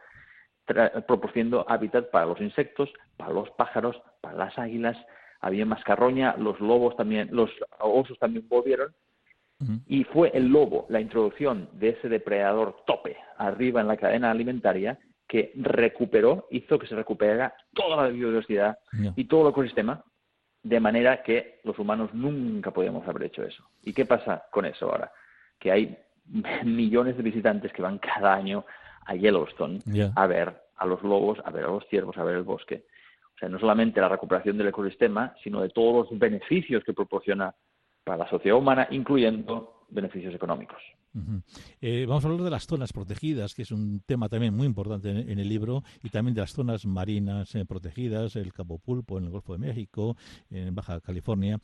proporcionando 1.06 1.64
hábitat 1.68 2.10
para 2.10 2.26
los 2.26 2.40
insectos, 2.40 2.92
para 3.16 3.32
los 3.32 3.48
pájaros, 3.50 3.96
para 4.20 4.36
las 4.36 4.58
águilas, 4.58 4.96
había 5.40 5.64
más 5.64 5.82
carroña, 5.84 6.34
los 6.38 6.58
lobos 6.60 6.96
también, 6.96 7.28
los 7.30 7.50
osos 7.78 8.18
también 8.18 8.48
volvieron, 8.48 8.92
y 9.86 10.04
fue 10.04 10.32
el 10.34 10.48
lobo, 10.48 10.86
la 10.88 11.00
introducción 11.00 11.70
de 11.74 11.90
ese 11.90 12.08
depredador 12.08 12.76
tope 12.84 13.16
arriba 13.38 13.80
en 13.80 13.86
la 13.86 13.96
cadena 13.96 14.30
alimentaria, 14.30 14.98
que 15.28 15.52
recuperó, 15.54 16.46
hizo 16.50 16.78
que 16.78 16.86
se 16.86 16.94
recuperara 16.94 17.54
toda 17.72 18.02
la 18.02 18.08
biodiversidad 18.08 18.76
y 19.14 19.24
todo 19.24 19.42
el 19.42 19.52
ecosistema 19.52 20.04
de 20.66 20.80
manera 20.80 21.22
que 21.22 21.60
los 21.62 21.78
humanos 21.78 22.12
nunca 22.12 22.72
podíamos 22.72 23.06
haber 23.06 23.24
hecho 23.24 23.44
eso. 23.44 23.62
¿Y 23.84 23.92
qué 23.92 24.04
pasa 24.04 24.46
con 24.50 24.66
eso 24.66 24.90
ahora? 24.90 25.12
Que 25.60 25.70
hay 25.70 25.96
millones 26.64 27.16
de 27.16 27.22
visitantes 27.22 27.72
que 27.72 27.82
van 27.82 27.98
cada 27.98 28.34
año 28.34 28.64
a 29.06 29.14
Yellowstone 29.14 29.78
a 30.16 30.26
ver 30.26 30.60
a 30.76 30.86
los 30.86 31.02
lobos, 31.04 31.38
a 31.44 31.50
ver 31.52 31.64
a 31.66 31.68
los 31.68 31.86
ciervos, 31.86 32.18
a 32.18 32.24
ver 32.24 32.36
el 32.36 32.42
bosque. 32.42 32.84
O 33.36 33.38
sea, 33.38 33.48
no 33.48 33.60
solamente 33.60 34.00
la 34.00 34.08
recuperación 34.08 34.58
del 34.58 34.68
ecosistema, 34.68 35.36
sino 35.44 35.60
de 35.60 35.68
todos 35.68 36.10
los 36.10 36.18
beneficios 36.18 36.82
que 36.82 36.92
proporciona 36.92 37.54
para 38.02 38.18
la 38.18 38.28
sociedad 38.28 38.58
humana, 38.58 38.88
incluyendo 38.90 39.84
beneficios 39.88 40.34
económicos. 40.34 40.82
Eh, 41.80 42.04
vamos 42.06 42.24
a 42.24 42.28
hablar 42.28 42.44
de 42.44 42.50
las 42.50 42.66
zonas 42.66 42.92
protegidas, 42.92 43.54
que 43.54 43.62
es 43.62 43.70
un 43.70 44.00
tema 44.04 44.28
también 44.28 44.54
muy 44.54 44.66
importante 44.66 45.10
en, 45.10 45.38
el 45.38 45.48
libro, 45.48 45.82
y 46.02 46.10
también 46.10 46.34
de 46.34 46.42
las 46.42 46.52
zonas 46.52 46.84
marinas 46.86 47.54
eh, 47.54 47.64
protegidas, 47.64 48.36
el 48.36 48.52
Cabo 48.52 48.78
Pulpo 48.78 49.18
en 49.18 49.24
el 49.24 49.30
Golfo 49.30 49.52
de 49.52 49.58
México, 49.58 50.16
en 50.50 50.74
Baja 50.74 51.00
California. 51.00 51.58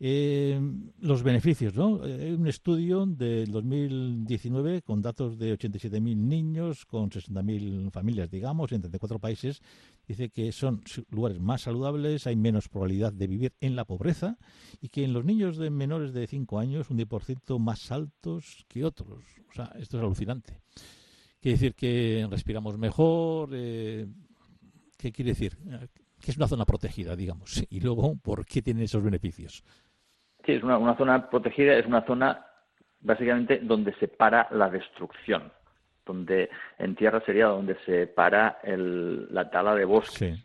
Eh, 0.00 0.60
los 1.00 1.22
beneficios, 1.22 1.74
¿no? 1.74 2.02
Hay 2.02 2.32
un 2.32 2.46
estudio 2.46 3.06
del 3.06 3.50
2019 3.50 4.82
con 4.82 5.02
datos 5.02 5.38
de 5.38 5.56
87.000 5.56 6.16
niños, 6.16 6.84
con 6.86 7.10
60.000 7.10 7.90
familias, 7.90 8.30
digamos, 8.30 8.72
en 8.72 8.80
34 8.80 9.18
países. 9.18 9.62
Dice 10.06 10.30
que 10.30 10.52
son 10.52 10.82
lugares 11.10 11.40
más 11.40 11.62
saludables, 11.62 12.26
hay 12.26 12.36
menos 12.36 12.68
probabilidad 12.68 13.12
de 13.12 13.26
vivir 13.26 13.52
en 13.60 13.74
la 13.74 13.84
pobreza 13.84 14.38
y 14.80 14.88
que 14.88 15.04
en 15.04 15.12
los 15.12 15.24
niños 15.24 15.56
de 15.56 15.70
menores 15.70 16.12
de 16.12 16.26
5 16.26 16.58
años 16.58 16.90
un 16.90 16.98
10% 16.98 17.58
más 17.58 17.90
altos 17.90 18.64
que 18.68 18.84
otros 18.84 18.95
o 19.04 19.52
sea, 19.52 19.72
esto 19.78 19.96
es 19.96 20.02
alucinante. 20.02 20.60
Quiere 21.40 21.58
decir 21.58 21.74
que 21.74 22.26
respiramos 22.30 22.78
mejor. 22.78 23.50
Eh, 23.52 24.06
¿Qué 24.98 25.12
quiere 25.12 25.32
decir? 25.32 25.56
Que 26.20 26.30
es 26.30 26.36
una 26.36 26.48
zona 26.48 26.64
protegida, 26.64 27.14
digamos. 27.14 27.64
Y 27.70 27.80
luego, 27.80 28.16
¿por 28.16 28.44
qué 28.46 28.62
tiene 28.62 28.84
esos 28.84 29.02
beneficios? 29.02 29.62
Sí, 30.44 30.52
es 30.52 30.62
una, 30.62 30.78
una 30.78 30.96
zona 30.96 31.28
protegida, 31.28 31.74
es 31.76 31.86
una 31.86 32.04
zona 32.06 32.46
básicamente 33.00 33.60
donde 33.62 33.94
se 33.96 34.08
para 34.08 34.48
la 34.50 34.68
destrucción. 34.70 35.52
Donde 36.04 36.48
en 36.78 36.94
tierra 36.94 37.20
sería 37.26 37.46
donde 37.46 37.76
se 37.84 38.06
para 38.06 38.58
el, 38.62 39.32
la 39.32 39.50
tala 39.50 39.74
de 39.74 39.84
bosques. 39.84 40.44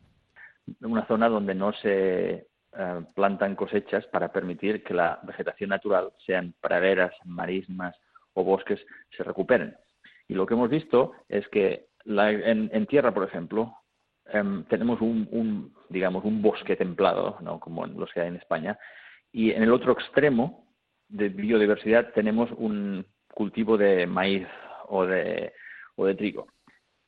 Una 0.81 1.05
zona 1.07 1.29
donde 1.29 1.53
no 1.53 1.71
se 1.73 2.47
eh, 2.73 3.05
plantan 3.15 3.55
cosechas 3.55 4.05
para 4.07 4.31
permitir 4.31 4.83
que 4.83 4.93
la 4.93 5.19
vegetación 5.23 5.69
natural 5.69 6.13
sean 6.25 6.53
praderas, 6.61 7.13
marismas, 7.25 7.95
o 8.33 8.43
bosques 8.43 8.79
se 9.15 9.23
recuperen. 9.23 9.75
Y 10.27 10.33
lo 10.33 10.45
que 10.45 10.53
hemos 10.53 10.69
visto 10.69 11.13
es 11.27 11.47
que 11.49 11.87
en, 12.05 12.85
tierra, 12.87 13.13
por 13.13 13.23
ejemplo, 13.23 13.75
em, 14.25 14.63
tenemos 14.65 15.01
un, 15.01 15.73
digamos, 15.89 16.23
un 16.23 16.41
bosque 16.41 16.75
templado, 16.75 17.37
¿no? 17.41 17.59
como 17.59 17.85
los 17.85 18.11
que 18.11 18.21
hay 18.21 18.27
en 18.29 18.37
España, 18.37 18.77
y 19.31 19.51
en 19.51 19.63
el 19.63 19.71
otro 19.71 19.93
extremo 19.93 20.67
de 21.07 21.29
biodiversidad 21.29 22.11
tenemos 22.13 22.49
un 22.57 23.05
cultivo 23.33 23.77
de 23.77 24.07
maíz 24.07 24.47
o 24.87 25.05
de, 25.05 25.53
o 25.95 26.05
de 26.05 26.15
trigo. 26.15 26.47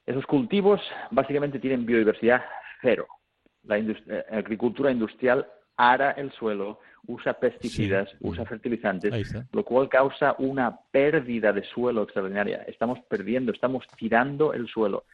Esos 0.06 0.26
cultivos 0.26 0.82
básicamente 1.12 1.60
tienen 1.60 1.86
biodiversidad 1.86 2.44
cero. 2.82 3.08
La 3.64 3.78
eh, 3.78 4.26
agricultura 4.32 4.92
industrial 4.92 5.48
ara 5.78 6.12
el 6.12 6.32
suelo, 6.32 6.80
usa 7.08 7.34
pesticidas, 7.34 8.10
usa 8.22 8.46
fertilizantes, 8.46 9.34
lo 9.52 9.64
cual 9.66 9.90
causa 9.90 10.36
una 10.40 10.80
pérdida 10.92 11.52
de 11.52 11.64
suelo 11.64 12.04
extraordinaria. 12.04 12.64
Estamos 12.68 13.00
perdiendo, 13.08 13.52
estamos 13.52 13.86
tirando 13.98 14.54
el 14.54 14.68
suelo. 14.68 15.06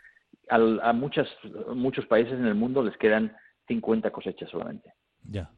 a 0.50 0.94
muchas, 0.94 1.28
muchos 1.74 2.06
países 2.06 2.34
en 2.34 2.46
el 2.46 2.56
mundo 2.56 2.84
les 2.84 2.98
quedan 2.98 3.36
50 3.68 4.12
cosechas 4.12 4.50
solamente. 4.50 4.94
Ya. 5.24 5.50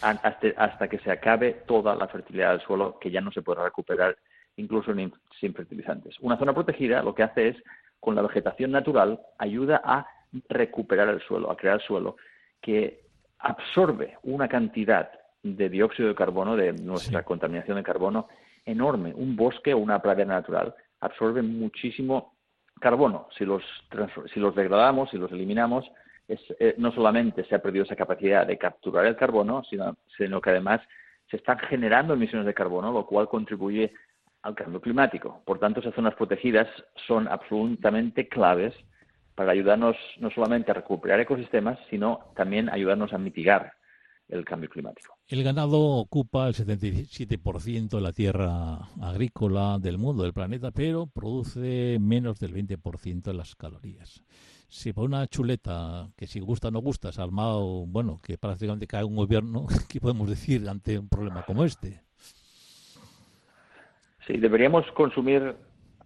Hasta, 0.00 0.48
hasta, 0.56 0.88
que 0.88 0.98
se 0.98 1.10
acabe 1.10 1.62
toda 1.66 1.96
la 1.96 2.06
fertilidad 2.06 2.52
del 2.52 2.60
suelo, 2.60 2.98
que 3.00 3.10
ya 3.10 3.20
no 3.20 3.32
se 3.32 3.42
podrá 3.42 3.64
recuperar 3.64 4.16
incluso 4.56 4.92
sin 5.40 5.54
fertilizantes. 5.54 6.16
Una 6.20 6.38
zona 6.38 6.52
protegida 6.52 7.02
lo 7.02 7.14
que 7.14 7.24
hace 7.24 7.48
es, 7.48 7.56
con 7.98 8.14
la 8.14 8.22
vegetación 8.22 8.70
natural, 8.70 9.20
ayuda 9.38 9.80
a 9.84 10.06
recuperar 10.48 11.08
el 11.08 11.20
suelo, 11.22 11.50
a 11.50 11.56
crear 11.56 11.80
suelo, 11.82 12.16
que 12.60 13.07
absorbe 13.38 14.18
una 14.22 14.48
cantidad 14.48 15.10
de 15.42 15.68
dióxido 15.68 16.08
de 16.08 16.14
carbono, 16.14 16.56
de 16.56 16.72
nuestra 16.72 17.22
contaminación 17.22 17.76
de 17.76 17.82
carbono, 17.82 18.28
enorme. 18.64 19.12
Un 19.14 19.36
bosque 19.36 19.72
o 19.74 19.78
una 19.78 20.00
pradera 20.00 20.34
natural 20.34 20.74
absorbe 21.00 21.42
muchísimo 21.42 22.34
carbono. 22.80 23.28
Si 23.36 23.44
los, 23.44 23.62
si 24.32 24.40
los 24.40 24.54
degradamos, 24.54 25.10
si 25.10 25.18
los 25.18 25.30
eliminamos, 25.32 25.84
eh, 26.28 26.74
no 26.76 26.92
solamente 26.92 27.44
se 27.44 27.54
ha 27.54 27.62
perdido 27.62 27.84
esa 27.84 27.96
capacidad 27.96 28.46
de 28.46 28.58
capturar 28.58 29.06
el 29.06 29.16
carbono, 29.16 29.62
sino, 29.64 29.96
sino 30.16 30.40
que 30.40 30.50
además 30.50 30.80
se 31.30 31.36
están 31.36 31.58
generando 31.58 32.14
emisiones 32.14 32.46
de 32.46 32.54
carbono, 32.54 32.92
lo 32.92 33.06
cual 33.06 33.28
contribuye 33.28 33.92
al 34.42 34.54
cambio 34.54 34.80
climático. 34.80 35.42
Por 35.44 35.58
tanto, 35.58 35.80
esas 35.80 35.94
zonas 35.94 36.14
protegidas 36.14 36.68
son 37.06 37.28
absolutamente 37.28 38.28
claves 38.28 38.74
para 39.38 39.52
ayudarnos 39.52 39.96
no 40.18 40.32
solamente 40.32 40.72
a 40.72 40.74
recuperar 40.74 41.20
ecosistemas, 41.20 41.78
sino 41.88 42.32
también 42.34 42.68
ayudarnos 42.68 43.12
a 43.12 43.18
mitigar 43.18 43.72
el 44.28 44.44
cambio 44.44 44.68
climático. 44.68 45.14
El 45.28 45.44
ganado 45.44 45.78
ocupa 45.78 46.48
el 46.48 46.54
77% 46.54 47.88
de 47.88 48.00
la 48.00 48.12
tierra 48.12 48.78
agrícola 49.00 49.78
del 49.78 49.96
mundo, 49.96 50.24
del 50.24 50.32
planeta, 50.32 50.72
pero 50.72 51.06
produce 51.06 51.98
menos 52.00 52.40
del 52.40 52.52
20% 52.52 53.22
de 53.22 53.32
las 53.32 53.54
calorías. 53.54 54.24
Si 54.68 54.92
por 54.92 55.04
una 55.04 55.24
chuleta, 55.28 56.08
que 56.16 56.26
si 56.26 56.40
gusta 56.40 56.66
o 56.66 56.70
no 56.72 56.80
gusta, 56.80 57.12
se 57.12 57.20
ha 57.20 57.24
armado, 57.24 57.86
bueno, 57.86 58.20
que 58.20 58.38
prácticamente 58.38 58.88
cae 58.88 59.04
un 59.04 59.14
gobierno, 59.14 59.66
¿qué 59.88 60.00
podemos 60.00 60.28
decir 60.28 60.68
ante 60.68 60.98
un 60.98 61.08
problema 61.08 61.44
como 61.44 61.64
este? 61.64 62.02
Sí, 64.26 64.36
deberíamos 64.36 64.84
consumir 64.96 65.54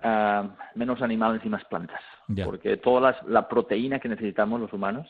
ah, 0.02 0.56
menos 0.74 1.02
animales 1.02 1.42
y 1.44 1.48
más 1.48 1.64
plantas, 1.64 2.00
porque 2.44 2.76
toda 2.76 3.16
la 3.26 3.48
proteína 3.48 3.98
que 3.98 4.08
necesitamos 4.08 4.60
los 4.60 4.72
humanos 4.72 5.08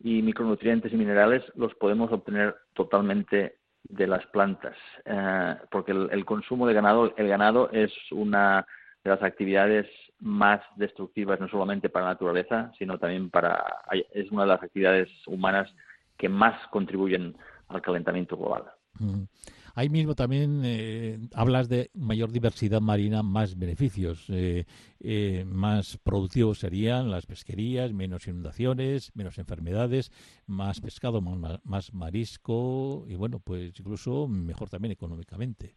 y 0.00 0.22
micronutrientes 0.22 0.92
y 0.92 0.96
minerales 0.96 1.42
los 1.54 1.74
podemos 1.74 2.12
obtener 2.12 2.54
totalmente 2.74 3.56
de 3.88 4.06
las 4.06 4.26
plantas, 4.26 4.76
eh, 5.04 5.56
porque 5.70 5.92
el, 5.92 6.24
consumo 6.24 6.66
de 6.66 6.74
ganado, 6.74 7.14
el 7.16 7.28
ganado 7.28 7.70
es 7.70 7.92
una 8.10 8.66
de 9.04 9.10
las 9.10 9.22
actividades 9.22 9.86
más 10.18 10.60
destructivas 10.76 11.38
no 11.40 11.48
solamente 11.48 11.88
para 11.88 12.06
la 12.06 12.12
naturaleza, 12.12 12.72
sino 12.78 12.98
también 12.98 13.30
para 13.30 13.64
es 14.12 14.30
una 14.32 14.42
de 14.42 14.48
las 14.48 14.62
actividades 14.62 15.08
humanas 15.26 15.72
que 16.16 16.28
más 16.28 16.66
contribuyen 16.68 17.36
al 17.68 17.82
calentamiento 17.82 18.36
global. 18.36 18.64
Mm. 18.98 19.22
Ahí 19.76 19.90
mismo 19.90 20.14
también 20.14 20.62
eh, 20.64 21.18
hablas 21.34 21.68
de 21.68 21.90
mayor 21.92 22.32
diversidad 22.32 22.80
marina, 22.80 23.22
más 23.22 23.58
beneficios. 23.58 24.24
Eh, 24.30 24.64
eh, 25.00 25.44
más 25.46 25.98
productivos 25.98 26.60
serían 26.60 27.10
las 27.10 27.26
pesquerías, 27.26 27.92
menos 27.92 28.26
inundaciones, 28.26 29.12
menos 29.14 29.36
enfermedades, 29.36 30.12
más 30.46 30.80
pescado, 30.80 31.20
más, 31.20 31.92
marisco 31.92 33.04
y 33.06 33.16
bueno, 33.16 33.38
pues 33.38 33.78
incluso 33.78 34.26
mejor 34.26 34.70
también 34.70 34.92
económicamente 34.92 35.74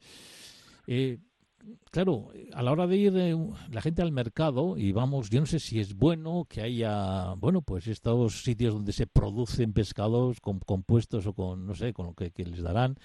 claro, 1.91 2.29
a 2.53 2.63
la 2.63 2.71
hora 2.71 2.87
de 2.87 2.97
ir 2.97 3.13
eh, 3.17 3.35
la 3.71 3.81
gente 3.81 4.01
al 4.01 4.11
mercado 4.11 4.77
y 4.77 4.91
vamos, 4.91 5.29
yo 5.29 5.39
no 5.39 5.45
sé 5.45 5.59
si 5.59 5.79
es 5.79 5.95
bueno 5.95 6.45
que 6.49 6.61
haya, 6.61 7.33
bueno, 7.35 7.61
pues 7.61 7.87
estos 7.87 8.43
sitios 8.43 8.73
donde 8.73 8.93
se 8.93 9.07
producen 9.07 9.73
pescados 9.73 10.39
con 10.39 10.59
compuestos 10.59 11.25
o 11.27 11.33
con, 11.33 11.65
no 11.65 11.75
sé, 11.75 11.93
con 11.93 12.07
lo 12.07 12.13
que, 12.13 12.31
les 12.37 12.61
darán, 12.61 12.97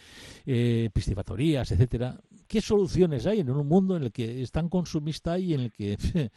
eh, 0.46 0.90
piscifactorías, 0.92 1.70
etcétera. 1.72 2.20
¿Qué 2.46 2.60
soluciones 2.60 3.26
hay 3.26 3.40
en 3.40 3.50
un 3.50 3.66
mundo 3.66 3.96
en 3.96 4.04
el 4.04 4.12
que 4.12 4.42
es 4.42 4.52
tan 4.52 4.68
consumista 4.68 5.38
y 5.38 5.54
en 5.54 5.60
el 5.60 5.72
que 5.72 5.96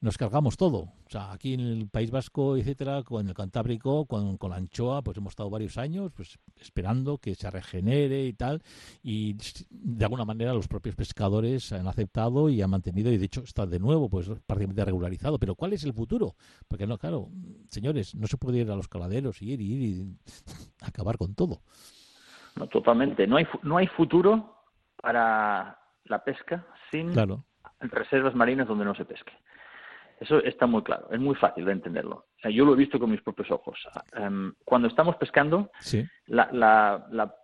nos 0.00 0.16
cargamos 0.16 0.56
todo. 0.56 0.78
O 0.78 1.10
sea, 1.10 1.32
aquí 1.32 1.54
en 1.54 1.60
el 1.60 1.88
País 1.88 2.10
Vasco, 2.10 2.56
etcétera, 2.56 3.02
con 3.02 3.28
el 3.28 3.34
Cantábrico, 3.34 4.06
con, 4.06 4.38
con 4.38 4.50
la 4.50 4.56
anchoa, 4.56 5.02
pues 5.02 5.18
hemos 5.18 5.32
estado 5.32 5.50
varios 5.50 5.76
años 5.76 6.10
pues 6.14 6.38
esperando 6.56 7.18
que 7.18 7.34
se 7.34 7.50
regenere 7.50 8.24
y 8.24 8.32
tal. 8.32 8.62
Y 9.02 9.36
de 9.70 10.04
alguna 10.04 10.24
manera 10.24 10.54
los 10.54 10.68
propios 10.68 10.96
pescadores 10.96 11.72
han 11.72 11.86
aceptado 11.86 12.48
y 12.48 12.62
han 12.62 12.70
mantenido, 12.70 13.12
y 13.12 13.18
de 13.18 13.26
hecho 13.26 13.42
está 13.42 13.66
de 13.66 13.78
nuevo, 13.78 14.08
pues 14.08 14.28
prácticamente 14.46 14.84
regularizado. 14.84 15.38
Pero 15.38 15.54
¿cuál 15.54 15.74
es 15.74 15.84
el 15.84 15.92
futuro? 15.92 16.34
Porque 16.66 16.86
no, 16.86 16.96
claro, 16.96 17.28
señores, 17.68 18.14
no 18.14 18.26
se 18.26 18.38
puede 18.38 18.58
ir 18.58 18.70
a 18.70 18.76
los 18.76 18.88
caladeros 18.88 19.42
y 19.42 19.52
ir 19.52 19.60
y 19.60 19.72
ir 19.72 19.82
y 19.82 20.16
acabar 20.80 21.18
con 21.18 21.34
todo. 21.34 21.60
No, 22.56 22.66
totalmente. 22.68 23.26
No 23.26 23.36
hay, 23.36 23.46
no 23.62 23.76
hay 23.76 23.86
futuro 23.86 24.56
para 24.96 25.78
la 26.04 26.24
pesca 26.24 26.66
sin 26.90 27.12
reservas 27.80 28.34
marinas 28.34 28.66
donde 28.66 28.84
no 28.84 28.94
se 28.94 29.04
pesque. 29.04 29.32
Eso 30.20 30.38
está 30.44 30.66
muy 30.66 30.82
claro, 30.82 31.08
es 31.10 31.18
muy 31.18 31.34
fácil 31.34 31.64
de 31.64 31.72
entenderlo. 31.72 32.26
yo 32.44 32.66
lo 32.66 32.74
he 32.74 32.76
visto 32.76 32.98
con 32.98 33.10
mis 33.10 33.22
propios 33.22 33.50
ojos. 33.50 33.80
Em, 34.12 34.52
cuando 34.66 34.86
estamos 34.86 35.16
pescando, 35.16 35.70
la, 36.26 37.34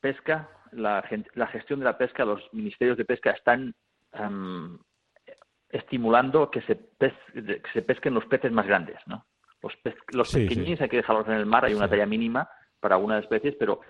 pesca, 0.00 0.50
la, 0.72 1.02
gestión 1.50 1.78
de 1.78 1.86
la 1.86 1.96
pesca, 1.96 2.26
los 2.26 2.42
ministerios 2.52 2.98
de 2.98 3.06
pesca 3.06 3.30
están 3.30 3.74
em, 4.12 4.78
estimulando 5.70 6.50
que 6.50 6.60
se, 6.62 6.78
se 7.72 7.82
pesquen 7.82 8.12
los 8.12 8.26
peces 8.26 8.52
más 8.52 8.66
grandes. 8.66 8.98
¿no? 9.06 9.24
Los, 9.62 9.72
los 10.12 10.30
pequeñines 10.30 10.82
hay 10.82 10.88
que 10.90 10.98
dejarlos 10.98 11.26
en 11.28 11.34
el 11.34 11.46
mar, 11.46 11.64
hay 11.64 11.72
una 11.72 11.88
talla 11.88 12.06
mínima 12.06 12.46
para 12.78 12.96
algunas 12.96 13.22
especies, 13.22 13.56
pero 13.58 13.80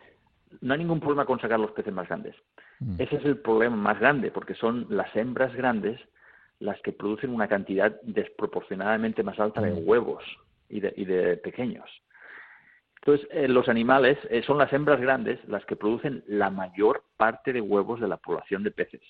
no 0.60 0.73
hay 0.73 0.78
ningún 0.78 1.00
problema 1.00 1.26
con 1.26 1.41
sacar 1.41 1.58
los 1.58 1.73
peces 1.73 1.93
más 1.93 2.06
grandes. 2.06 2.36
Mm. 2.78 3.00
Ese 3.00 3.17
es 3.17 3.25
el 3.25 3.39
problema 3.39 3.75
más 3.76 3.99
grande, 3.99 4.30
porque 4.30 4.54
son 4.54 4.86
las 4.91 5.15
hembras 5.17 5.52
grandes 5.54 6.00
las 6.60 6.80
que 6.82 6.92
producen 6.92 7.34
una 7.34 7.49
cantidad 7.49 8.00
desproporcionadamente 8.02 9.23
más 9.23 9.38
alta 9.38 9.60
de 9.60 9.73
huevos 9.73 10.23
y 10.68 10.80
de, 10.80 11.36
pequeños. 11.36 11.88
Entonces, 13.00 13.28
eh, 13.30 13.49
los 13.49 13.68
animales 13.68 14.18
eh, 14.28 14.42
son 14.42 14.58
las 14.58 14.73
hembras 14.73 15.00
grandes 15.00 15.38
las 15.49 15.64
que 15.64 15.76
producen 15.76 16.25
la 16.26 16.50
mayor 16.50 17.04
parte 17.16 17.52
de 17.52 17.60
huevos 17.60 18.00
de 18.00 18.08
la 18.08 18.16
población 18.16 18.64
de 18.64 18.71
peces. 18.71 19.02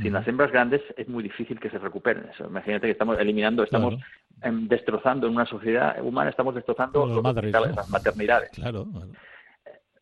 Sin 0.00 0.12
las 0.12 0.28
hembras 0.28 0.52
grandes 0.52 0.80
es 0.96 1.08
muy 1.08 1.24
difícil 1.24 1.58
que 1.58 1.70
se 1.70 1.78
recuperen. 1.78 2.28
Eso. 2.32 2.46
Imagínate 2.46 2.86
que 2.86 2.92
estamos 2.92 3.18
eliminando, 3.18 3.64
estamos 3.64 3.96
em, 4.42 4.68
destrozando 4.68 5.26
en 5.26 5.34
una 5.34 5.44
sociedad 5.44 6.00
humana, 6.00 6.30
estamos 6.30 6.54
destrozando 6.54 7.04
las 7.04 7.90
maternidades. 7.90 8.50
Claro, 8.50 8.86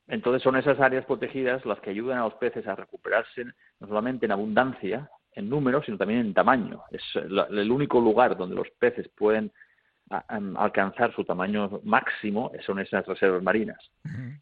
Entonces 0.06 0.42
son 0.42 0.56
esas 0.56 0.78
áreas 0.80 1.06
protegidas 1.06 1.64
las 1.64 1.80
que 1.80 1.90
ayudan 1.90 2.18
a 2.18 2.24
los 2.24 2.34
peces 2.34 2.66
a 2.66 2.76
recuperarse 2.76 3.44
no 3.80 3.86
solamente 3.86 4.26
en 4.26 4.32
abundancia, 4.32 5.10
en 5.36 5.48
número, 5.48 5.82
sino 5.82 5.96
también 5.98 6.20
en 6.20 6.34
tamaño. 6.34 6.82
Es 6.90 7.02
el 7.14 7.70
único 7.70 8.00
lugar 8.00 8.36
donde 8.36 8.56
los 8.56 8.68
peces 8.78 9.08
pueden 9.08 9.52
alcanzar 10.08 11.12
su 11.14 11.24
tamaño 11.24 11.80
máximo 11.84 12.50
son 12.64 12.78
esas 12.80 13.06
reservas 13.06 13.42
marinas. 13.42 13.78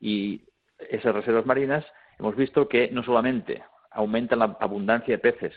Y 0.00 0.42
esas 0.78 1.14
reservas 1.14 1.46
marinas 1.46 1.84
hemos 2.18 2.36
visto 2.36 2.68
que 2.68 2.90
no 2.90 3.02
solamente 3.02 3.62
aumentan 3.90 4.38
la 4.38 4.56
abundancia 4.60 5.14
de 5.14 5.18
peces 5.18 5.52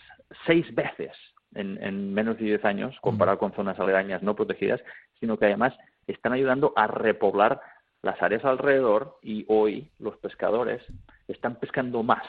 seis 0.46 0.74
veces 0.76 1.12
en, 1.54 2.14
menos 2.14 2.38
de 2.38 2.46
diez 2.46 2.66
años, 2.66 2.96
comparado 3.02 3.40
con 3.40 3.54
zonas 3.54 3.80
aledañas 3.80 4.22
no 4.22 4.36
protegidas, 4.36 4.82
sino 5.20 5.38
que 5.38 5.46
además 5.46 5.74
están 6.08 6.34
ayudando 6.34 6.74
a 6.76 6.88
repoblar 6.88 7.62
las 8.02 8.22
áreas 8.22 8.46
alrededor 8.46 9.18
y 9.22 9.46
hoy 9.48 9.90
los 10.00 10.18
pescadores 10.18 10.82
están 11.28 11.56
pescando 11.56 12.04
más 12.04 12.26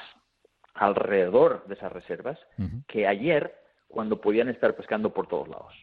alrededor 0.78 1.64
de 1.66 1.74
esas 1.74 1.92
reservas 1.92 2.38
que 2.86 3.06
ayer 3.06 3.54
cuando 3.88 4.20
podían 4.20 4.48
estar 4.48 4.76
pescando 4.76 5.12
por 5.12 5.26
todos 5.26 5.48
lados. 5.48 5.74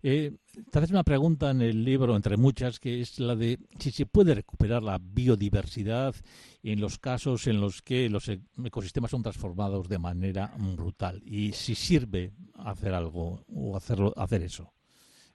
Eh, 0.00 0.36
te 0.70 0.78
haces 0.78 0.92
una 0.92 1.02
pregunta 1.02 1.50
en 1.50 1.60
el 1.60 1.84
libro, 1.84 2.14
entre 2.14 2.36
muchas, 2.36 2.78
que 2.78 3.00
es 3.00 3.18
la 3.18 3.34
de 3.34 3.58
si 3.80 3.90
se 3.90 4.06
puede 4.06 4.34
recuperar 4.34 4.80
la 4.80 4.98
biodiversidad 5.00 6.14
en 6.62 6.80
los 6.80 6.98
casos 6.98 7.48
en 7.48 7.60
los 7.60 7.82
que 7.82 8.08
los 8.08 8.28
e-, 8.28 8.40
ecosistemas 8.64 9.10
son 9.10 9.22
transformados 9.22 9.88
de 9.88 9.98
manera 9.98 10.52
brutal 10.76 11.20
y 11.24 11.52
si 11.52 11.74
sirve 11.74 12.30
hacer 12.64 12.94
algo 12.94 13.40
o 13.52 13.76
hacerlo, 13.76 14.12
hacer 14.16 14.42
eso, 14.42 14.72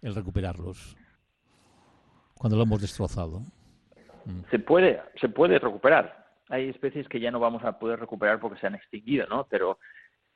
el 0.01 0.15
recuperarlos 0.15 0.95
cuando 2.35 2.55
lo 2.55 2.63
hemos 2.63 2.81
destrozado. 2.81 3.41
Se 4.49 4.59
puede, 4.59 5.01
se 5.19 5.27
puede 5.27 5.59
recuperar 5.59 6.22
hay 6.49 6.69
especies 6.69 7.07
que 7.07 7.19
ya 7.19 7.31
no 7.31 7.39
vamos 7.39 7.63
a 7.63 7.79
poder 7.79 7.99
recuperar 7.99 8.39
porque 8.39 8.59
se 8.59 8.67
han 8.67 8.75
extinguido, 8.75 9.27
¿no? 9.27 9.47
Pero, 9.49 9.79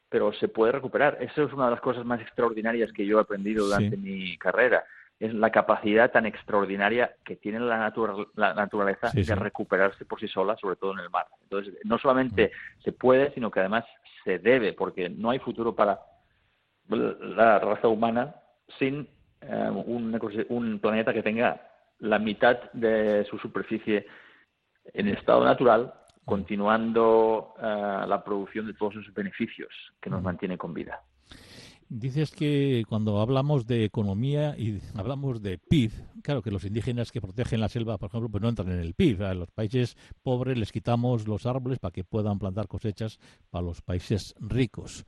pero 0.10 0.34
se 0.34 0.48
puede 0.48 0.72
recuperar. 0.72 1.18
Eso 1.22 1.44
es 1.44 1.54
una 1.54 1.66
de 1.66 1.72
las 1.72 1.82
cosas 1.82 2.06
más 2.06 2.22
extraordinarias 2.22 2.92
que 2.92 3.06
yo 3.06 3.18
he 3.18 3.22
aprendido 3.22 3.66
durante 3.66 3.98
mi 3.98 4.38
carrera. 4.38 4.86
Es 5.20 5.34
la 5.34 5.52
capacidad 5.52 6.12
tan 6.12 6.26
extraordinaria 6.26 7.16
que 7.26 7.36
tiene 7.36 7.60
la, 7.60 7.92
la 8.36 8.54
naturaleza 8.54 9.12
de 9.14 9.36
recuperarse 9.36 10.06
por 10.06 10.20
sí 10.20 10.28
sola, 10.28 10.56
sobre 10.58 10.76
todo 10.76 10.94
en 10.94 11.00
el 11.00 11.10
mar. 11.10 11.26
Entonces, 11.44 11.74
no 11.84 11.98
solamente 11.98 12.52
mm. 12.52 12.82
se 12.84 12.92
puede, 12.92 13.34
sino 13.34 13.50
que 13.50 13.60
además 13.60 13.86
se 14.24 14.40
debe, 14.40 14.74
porque 14.74 15.10
no 15.10 15.32
hay 15.32 15.40
futuro 15.40 15.76
para 15.76 16.00
la 16.90 17.60
raza 17.60 17.88
humana 17.88 18.36
sin 18.80 19.08
eh, 19.42 19.70
un, 19.86 20.20
un 20.50 20.80
planeta 20.80 21.14
que 21.14 21.24
tenga 21.24 21.62
la 22.00 22.20
mitad 22.20 22.72
de 22.74 23.26
su 23.30 23.38
superficie 23.40 24.06
en 24.94 25.08
estado 25.10 25.44
natural, 25.44 25.94
continuando 26.26 27.54
eh, 27.58 28.06
la 28.08 28.24
producción 28.24 28.68
de 28.68 28.74
todos 28.74 28.96
esos 28.96 29.14
beneficios 29.14 29.70
que 30.02 30.10
nos 30.10 30.22
mantiene 30.22 30.58
con 30.58 30.74
vida. 30.74 31.02
Dices 31.90 32.32
que 32.32 32.84
cuando 32.90 33.22
hablamos 33.22 33.66
de 33.66 33.86
economía 33.86 34.56
y 34.58 34.82
hablamos 34.98 35.42
de 35.42 35.58
PIB, 35.58 35.92
claro 36.22 36.42
que 36.42 36.52
los 36.52 36.66
indígenas 36.66 37.14
que 37.14 37.22
protegen 37.22 37.62
la 37.62 37.70
selva, 37.70 37.98
por 37.98 38.10
ejemplo, 38.10 38.28
pues 38.28 38.42
no 38.42 38.50
entran 38.50 38.70
en 38.72 38.80
el 38.80 38.94
PIB. 38.94 39.24
A 39.24 39.34
los 39.34 39.50
países 39.52 39.96
pobres 40.22 40.58
les 40.58 40.74
quitamos 40.74 41.30
los 41.30 41.46
árboles 41.46 41.80
para 41.80 41.94
que 41.94 42.04
puedan 42.04 42.40
plantar 42.40 42.68
cosechas 42.68 43.20
para 43.50 43.64
los 43.64 43.82
países 43.82 44.36
ricos. 44.38 45.06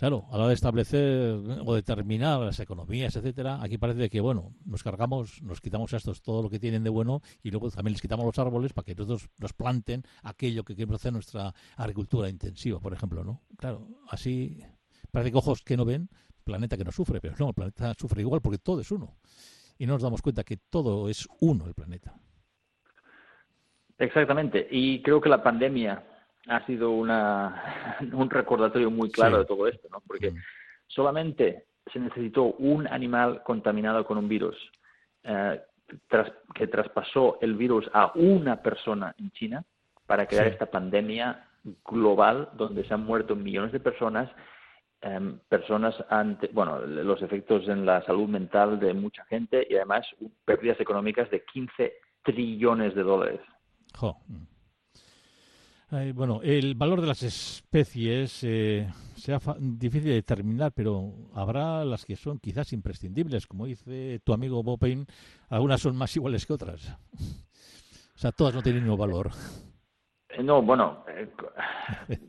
Claro, 0.00 0.24
a 0.30 0.38
la 0.38 0.44
hora 0.44 0.48
de 0.48 0.54
establecer 0.54 1.36
o 1.66 1.74
determinar 1.74 2.40
las 2.40 2.58
economías, 2.58 3.14
etcétera, 3.16 3.58
aquí 3.62 3.76
parece 3.76 4.08
que, 4.08 4.22
bueno, 4.22 4.54
nos 4.64 4.82
cargamos, 4.82 5.42
nos 5.42 5.60
quitamos 5.60 5.92
a 5.92 5.98
estos 5.98 6.22
todo 6.22 6.42
lo 6.42 6.48
que 6.48 6.58
tienen 6.58 6.82
de 6.82 6.88
bueno 6.88 7.20
y 7.42 7.50
luego 7.50 7.70
también 7.70 7.92
les 7.92 8.00
quitamos 8.00 8.24
los 8.24 8.38
árboles 8.38 8.72
para 8.72 8.86
que 8.86 8.94
nosotros 8.94 9.28
nos 9.36 9.52
planten 9.52 10.02
aquello 10.22 10.64
que 10.64 10.74
queremos 10.74 10.94
hacer 10.94 11.12
nuestra 11.12 11.52
agricultura 11.76 12.30
intensiva, 12.30 12.80
por 12.80 12.94
ejemplo, 12.94 13.24
¿no? 13.24 13.42
Claro, 13.58 13.88
así 14.08 14.64
parece 15.12 15.32
que 15.32 15.36
ojos 15.36 15.60
que 15.60 15.76
no 15.76 15.84
ven, 15.84 16.08
planeta 16.44 16.78
que 16.78 16.84
no 16.84 16.92
sufre, 16.92 17.20
pero 17.20 17.34
no, 17.38 17.48
el 17.48 17.54
planeta 17.54 17.92
sufre 17.92 18.22
igual 18.22 18.40
porque 18.40 18.56
todo 18.56 18.80
es 18.80 18.90
uno. 18.90 19.18
Y 19.76 19.84
no 19.84 19.92
nos 19.92 20.02
damos 20.02 20.22
cuenta 20.22 20.44
que 20.44 20.56
todo 20.56 21.10
es 21.10 21.28
uno 21.40 21.66
el 21.66 21.74
planeta. 21.74 22.18
Exactamente. 23.98 24.66
Y 24.70 25.02
creo 25.02 25.20
que 25.20 25.28
la 25.28 25.42
pandemia 25.42 26.09
ha 26.48 26.64
sido 26.66 26.90
una, 26.90 27.98
un 28.12 28.30
recordatorio 28.30 28.90
muy 28.90 29.10
claro 29.10 29.38
de 29.38 29.44
todo 29.44 29.66
esto, 29.66 29.88
¿no? 29.90 30.02
Porque 30.06 30.30
mm. 30.30 30.36
solamente 30.86 31.66
se 31.92 31.98
necesitó 31.98 32.44
un 32.44 32.86
animal 32.86 33.42
contaminado 33.42 34.04
con 34.04 34.18
un 34.18 34.28
virus 34.28 34.56
eh, 35.24 35.60
que 36.54 36.66
traspasó 36.68 37.38
el 37.40 37.54
virus 37.54 37.90
a 37.92 38.12
una 38.14 38.62
persona 38.62 39.14
en 39.18 39.30
China 39.32 39.64
para 40.06 40.26
crear 40.26 40.46
esta 40.46 40.66
pandemia 40.66 41.48
global 41.84 42.50
donde 42.54 42.84
se 42.84 42.94
han 42.94 43.04
muerto 43.04 43.36
millones 43.36 43.72
de 43.72 43.80
personas, 43.80 44.30
em, 45.00 45.38
personas 45.48 45.94
ante, 46.08 46.48
bueno, 46.52 46.80
los 46.80 47.20
efectos 47.22 47.68
en 47.68 47.84
la 47.84 48.02
salud 48.04 48.28
mental 48.28 48.78
de 48.78 48.94
mucha 48.94 49.24
gente 49.24 49.66
y 49.68 49.76
además 49.76 50.06
pérdidas 50.44 50.80
económicas 50.80 51.28
de 51.30 51.44
15 51.44 51.92
trillones 52.22 52.94
de 52.94 53.02
dólares. 53.02 53.40
Bueno, 56.14 56.40
el 56.42 56.76
valor 56.76 57.00
de 57.00 57.08
las 57.08 57.22
especies 57.24 58.44
eh, 58.44 58.88
sea 59.16 59.40
difícil 59.58 60.10
de 60.10 60.14
determinar, 60.14 60.70
pero 60.72 61.12
habrá 61.34 61.84
las 61.84 62.04
que 62.04 62.14
son 62.14 62.38
quizás 62.38 62.72
imprescindibles. 62.72 63.48
Como 63.48 63.66
dice 63.66 64.20
tu 64.22 64.32
amigo 64.32 64.62
Bob 64.62 64.78
Payne, 64.78 65.06
algunas 65.48 65.80
son 65.80 65.96
más 65.96 66.14
iguales 66.14 66.46
que 66.46 66.52
otras. 66.52 66.96
O 68.14 68.18
sea, 68.18 68.30
todas 68.30 68.54
no 68.54 68.62
tienen 68.62 68.82
el 68.82 68.88
mismo 68.88 68.96
valor. 68.96 69.30
Eh, 70.28 70.44
no, 70.44 70.62
bueno, 70.62 71.04
eh, 71.08 71.28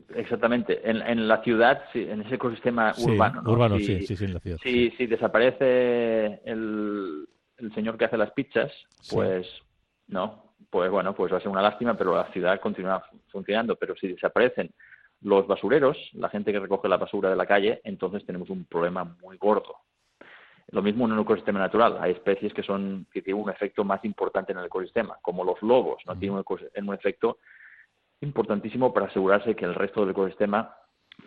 exactamente. 0.16 0.80
En, 0.88 1.28
la 1.28 1.40
ciudad, 1.44 1.82
en 1.94 2.22
ese 2.22 2.34
ecosistema 2.34 2.92
urbano. 2.98 3.42
Urbano, 3.46 3.78
sí, 3.78 4.04
sí, 4.06 4.16
sí, 4.16 4.24
en 4.24 4.34
la 4.34 4.40
ciudad. 4.40 4.58
Si, 4.60 4.90
si 4.92 5.06
desaparece 5.06 6.40
el, 6.44 7.28
el, 7.58 7.74
señor 7.74 7.96
que 7.96 8.06
hace 8.06 8.16
las 8.16 8.32
pizzas, 8.32 8.72
pues 9.08 9.46
no, 10.08 10.51
pues 10.70 10.90
bueno, 10.90 11.14
pues 11.14 11.32
va 11.32 11.38
a 11.38 11.40
ser 11.40 11.48
una 11.48 11.62
lástima, 11.62 11.96
pero 11.96 12.16
la 12.16 12.30
ciudad 12.32 12.60
continúa 12.60 13.04
funcionando. 13.30 13.76
Pero 13.76 13.94
si 13.96 14.08
desaparecen 14.08 14.70
los 15.22 15.46
basureros, 15.46 15.96
la 16.14 16.28
gente 16.28 16.52
que 16.52 16.60
recoge 16.60 16.88
la 16.88 16.96
basura 16.96 17.30
de 17.30 17.36
la 17.36 17.46
calle, 17.46 17.80
entonces 17.84 18.24
tenemos 18.26 18.50
un 18.50 18.64
problema 18.64 19.04
muy 19.20 19.36
gordo. 19.36 19.76
Lo 20.68 20.82
mismo 20.82 21.04
en 21.04 21.12
un 21.12 21.20
ecosistema 21.20 21.58
natural. 21.58 21.98
Hay 22.00 22.12
especies 22.12 22.52
que 22.54 22.62
son 22.62 23.06
que 23.12 23.22
tienen 23.22 23.42
un 23.42 23.50
efecto 23.50 23.84
más 23.84 24.04
importante 24.04 24.52
en 24.52 24.58
el 24.58 24.66
ecosistema, 24.66 25.18
como 25.22 25.44
los 25.44 25.60
lobos, 25.62 26.02
no 26.06 26.16
tienen 26.18 26.38
un, 26.38 26.88
un 26.88 26.94
efecto 26.94 27.38
importantísimo 28.20 28.92
para 28.92 29.06
asegurarse 29.06 29.54
que 29.54 29.64
el 29.64 29.74
resto 29.74 30.00
del 30.00 30.10
ecosistema 30.10 30.74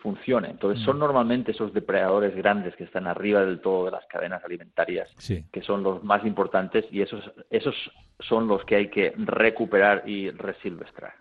funcione. 0.02 0.50
Entonces, 0.50 0.84
son 0.84 0.96
mm. 0.96 1.00
normalmente 1.00 1.52
esos 1.52 1.72
depredadores 1.72 2.34
grandes 2.34 2.74
que 2.76 2.84
están 2.84 3.06
arriba 3.06 3.44
del 3.44 3.60
todo 3.60 3.86
de 3.86 3.90
las 3.92 4.06
cadenas 4.06 4.44
alimentarias, 4.44 5.08
que 5.52 5.62
son 5.62 5.82
los 5.82 6.02
más 6.04 6.24
importantes 6.24 6.84
y 6.90 7.02
esos, 7.02 7.24
esos 7.50 7.74
son 8.20 8.48
los 8.48 8.64
que 8.64 8.76
hay 8.76 8.88
que 8.88 9.12
recuperar 9.16 10.08
y 10.08 10.30
resilvestrar. 10.30 11.12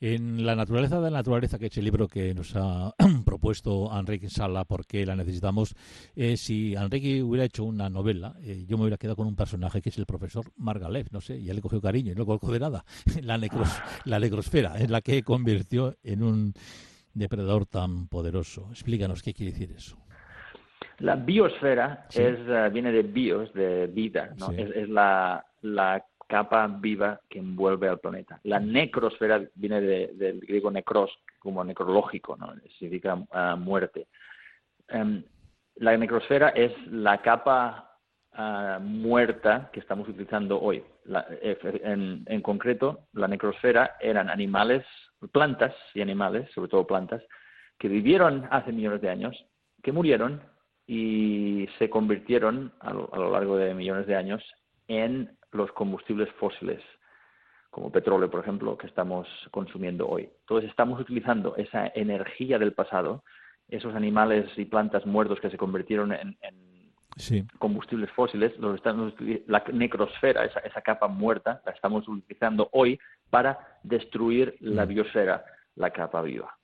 En 0.00 0.46
La 0.46 0.54
naturaleza 0.54 1.00
de 1.00 1.10
la 1.10 1.18
naturaleza, 1.18 1.58
que 1.58 1.66
es 1.66 1.76
el 1.78 1.84
libro 1.84 2.06
que 2.06 2.34
nos 2.34 2.54
ha 2.56 2.94
propuesto 3.24 3.90
Enrique 3.98 4.28
Sala, 4.28 4.64
porque 4.64 5.04
la 5.04 5.16
necesitamos, 5.16 5.74
eh, 6.14 6.36
si 6.36 6.74
Enrique 6.74 7.22
hubiera 7.22 7.44
hecho 7.44 7.64
una 7.64 7.88
novela, 7.88 8.34
eh, 8.42 8.64
yo 8.66 8.76
me 8.76 8.84
hubiera 8.84 8.96
quedado 8.96 9.16
con 9.16 9.26
un 9.26 9.36
personaje 9.36 9.82
que 9.82 9.88
es 9.88 9.98
el 9.98 10.06
profesor 10.06 10.44
Margalef, 10.56 11.10
no 11.10 11.20
sé, 11.20 11.42
ya 11.42 11.54
le 11.54 11.60
cogió 11.60 11.80
cariño 11.80 12.12
y 12.12 12.14
no 12.14 12.26
colocó 12.26 12.52
de 12.52 12.60
nada, 12.60 12.84
la, 13.22 13.38
necros, 13.38 13.68
la 14.04 14.18
necrosfera, 14.18 14.76
es 14.78 14.90
la 14.90 15.00
que 15.00 15.22
convirtió 15.22 15.96
en 16.04 16.22
un 16.22 16.54
depredador 17.14 17.66
tan 17.66 18.08
poderoso. 18.08 18.68
Explícanos 18.70 19.22
qué 19.22 19.32
quiere 19.32 19.52
decir 19.52 19.72
eso. 19.72 19.96
La 20.98 21.16
biosfera 21.16 22.06
es, 22.10 22.38
eh, 22.38 22.70
viene 22.72 22.92
de 22.92 23.02
bios, 23.02 23.52
de 23.52 23.88
vida, 23.88 24.30
¿no? 24.38 24.50
es, 24.52 24.88
la, 24.88 25.44
capa 26.26 26.66
viva 26.66 27.20
que 27.28 27.38
envuelve 27.38 27.86
al 27.86 28.00
planeta. 28.00 28.40
La 28.44 28.58
necrosfera 28.58 29.42
viene 29.54 29.80
del 29.80 30.40
griego 30.40 30.70
necros, 30.70 31.10
como 31.38 31.62
necrológico, 31.62 32.36
¿no? 32.36 32.52
significa 32.78 33.22
ah, 33.30 33.56
muerte. 33.56 34.06
Em, 34.88 35.22
la 35.76 35.96
necrosfera 35.96 36.48
es 36.48 36.72
la 36.90 37.20
capa 37.20 37.98
ah, 38.32 38.78
muerta 38.80 39.68
que 39.70 39.80
estamos 39.80 40.08
utilizando 40.08 40.60
hoy. 40.60 40.82
en, 41.06 42.24
en, 42.26 42.40
concreto, 42.40 43.00
la 43.12 43.28
necrosfera 43.28 43.96
eran 44.00 44.30
animales 44.30 44.84
plantas 45.32 45.74
y 45.94 46.00
animales, 46.00 46.50
sobre 46.54 46.68
todo 46.68 46.86
plantas, 46.86 47.22
que 47.78 47.88
vivieron 47.88 48.46
hace 48.50 48.72
millones 48.72 49.00
de 49.00 49.10
años, 49.10 49.46
que 49.82 49.92
murieron 49.92 50.42
y 50.86 51.68
se 51.78 51.88
convirtieron 51.88 52.72
a 52.80 52.92
lo, 52.92 53.30
largo 53.30 53.56
de 53.56 53.74
millones 53.74 54.06
de 54.06 54.16
años 54.16 54.42
en 54.88 55.36
los 55.52 55.72
combustibles 55.72 56.28
fósiles, 56.38 56.82
como 57.70 57.90
petróleo, 57.90 58.30
por 58.30 58.40
ejemplo, 58.40 58.76
que 58.76 58.86
estamos 58.86 59.26
consumiendo 59.50 60.08
hoy. 60.08 60.28
Entonces 60.40 60.70
estamos 60.70 61.00
utilizando 61.00 61.56
esa 61.56 61.90
energía 61.94 62.58
del 62.58 62.72
pasado, 62.72 63.24
esos 63.68 63.94
animales 63.94 64.46
y 64.56 64.66
plantas 64.66 65.06
muertos 65.06 65.40
que 65.40 65.50
se 65.50 65.56
convirtieron 65.56 66.12
en, 66.12 66.36
combustibles 67.58 68.10
fósiles, 68.10 68.58
los 68.58 68.74
estamos, 68.74 69.14
la 69.46 69.62
necrosfera, 69.72 70.44
esa, 70.44 70.58
esa 70.60 70.82
capa 70.82 71.06
muerta, 71.06 71.62
la 71.64 71.70
estamos 71.70 72.08
utilizando 72.08 72.68
hoy 72.72 72.98
para 73.34 73.80
destruir 73.82 74.54
la 74.60 74.86
mm. 74.86 74.88
biosfera, 74.90 75.44
la 75.74 75.90
capa 75.90 76.22
viva. 76.22 76.56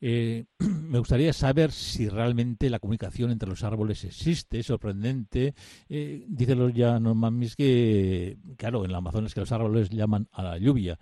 Eh, 0.00 0.44
me 0.58 0.98
gustaría 0.98 1.32
saber 1.32 1.70
si 1.70 2.08
realmente 2.08 2.68
la 2.68 2.80
comunicación 2.80 3.30
entre 3.30 3.48
los 3.48 3.62
árboles 3.62 4.02
existe, 4.02 4.58
es 4.58 4.66
sorprendente. 4.66 5.54
Eh, 5.88 6.24
dicen 6.26 6.72
ya 6.72 6.98
Norman 6.98 7.40
que, 7.56 8.38
claro, 8.56 8.84
en 8.84 8.90
la 8.90 8.98
Amazonas 8.98 9.34
que 9.34 9.38
los 9.38 9.52
árboles 9.52 9.88
llaman 9.88 10.26
a 10.32 10.42
la 10.42 10.58
lluvia. 10.58 10.98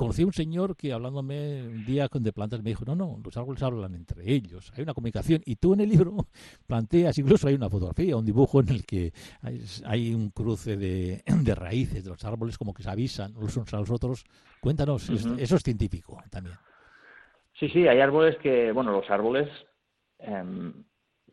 Conocí 0.00 0.22
a 0.22 0.26
un 0.26 0.32
señor 0.32 0.76
que 0.78 0.94
hablándome 0.94 1.60
un 1.60 1.84
día 1.84 2.08
de 2.10 2.32
plantas 2.32 2.62
me 2.62 2.70
dijo, 2.70 2.86
no, 2.86 2.94
no, 2.94 3.18
los 3.22 3.36
árboles 3.36 3.62
hablan 3.62 3.94
entre 3.94 4.32
ellos, 4.32 4.72
hay 4.74 4.82
una 4.82 4.94
comunicación. 4.94 5.42
Y 5.44 5.56
tú 5.56 5.74
en 5.74 5.80
el 5.80 5.90
libro 5.90 6.16
planteas, 6.66 7.18
incluso 7.18 7.48
hay 7.48 7.54
una 7.54 7.68
fotografía, 7.68 8.16
un 8.16 8.24
dibujo 8.24 8.60
en 8.60 8.70
el 8.70 8.86
que 8.86 9.12
hay, 9.84 10.14
un 10.14 10.30
cruce 10.30 10.76
de, 10.78 11.54
raíces 11.54 12.02
de 12.02 12.08
los 12.08 12.24
árboles 12.24 12.56
como 12.56 12.72
que 12.72 12.82
se 12.82 12.88
avisan 12.88 13.34
los 13.34 13.54
unos 13.58 13.74
a 13.74 13.76
los 13.76 13.90
otros. 13.90 14.24
Cuéntanos, 14.62 15.10
eso 15.10 15.56
es 15.56 15.62
científico 15.62 16.18
también. 16.30 16.56
Sí, 17.58 17.68
sí, 17.68 17.86
hay 17.86 18.00
árboles 18.00 18.38
que, 18.38 18.72
bueno, 18.72 18.92
los 18.92 19.10
árboles 19.10 19.50
em, 20.18 20.72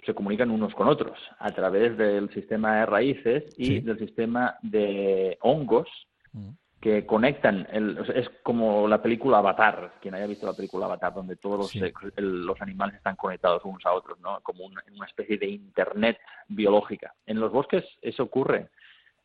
se 0.06 0.14
comunican 0.14 0.52
unos 0.52 0.74
con 0.74 0.90
otros 0.90 1.18
a 1.40 1.52
través 1.52 1.98
del 1.98 2.30
sistema 2.34 2.80
de 2.80 2.86
raíces 2.86 3.46
y 3.58 3.80
del 3.80 3.98
sistema 3.98 4.58
de 4.62 5.38
hongos 5.40 5.88
mm. 6.34 6.50
Que 6.80 7.06
conectan. 7.06 7.68
El, 7.72 7.98
es 8.16 8.30
como 8.44 8.88
la 8.88 9.02
película 9.02 9.40
Avatar, 9.40 9.94
quien 10.02 10.16
haya 10.16 10.28
visto 10.28 10.46
la 10.46 10.54
película 10.54 10.86
Avatar, 10.86 11.14
donde 11.14 11.36
todos 11.36 11.74
los, 11.76 11.94
los 12.18 12.62
animales 12.62 12.96
están 12.96 13.16
conectados 13.16 13.64
unos 13.66 13.86
a 13.86 13.94
otros, 13.94 14.20
¿no? 14.20 14.40
Como 14.42 14.66
una 14.66 15.06
especie 15.06 15.38
de 15.38 15.48
internet 15.48 16.18
biológica. 16.48 17.14
En 17.26 17.40
los 17.40 17.52
bosques 17.52 17.84
eso 18.02 18.24
ocurre. 18.24 18.70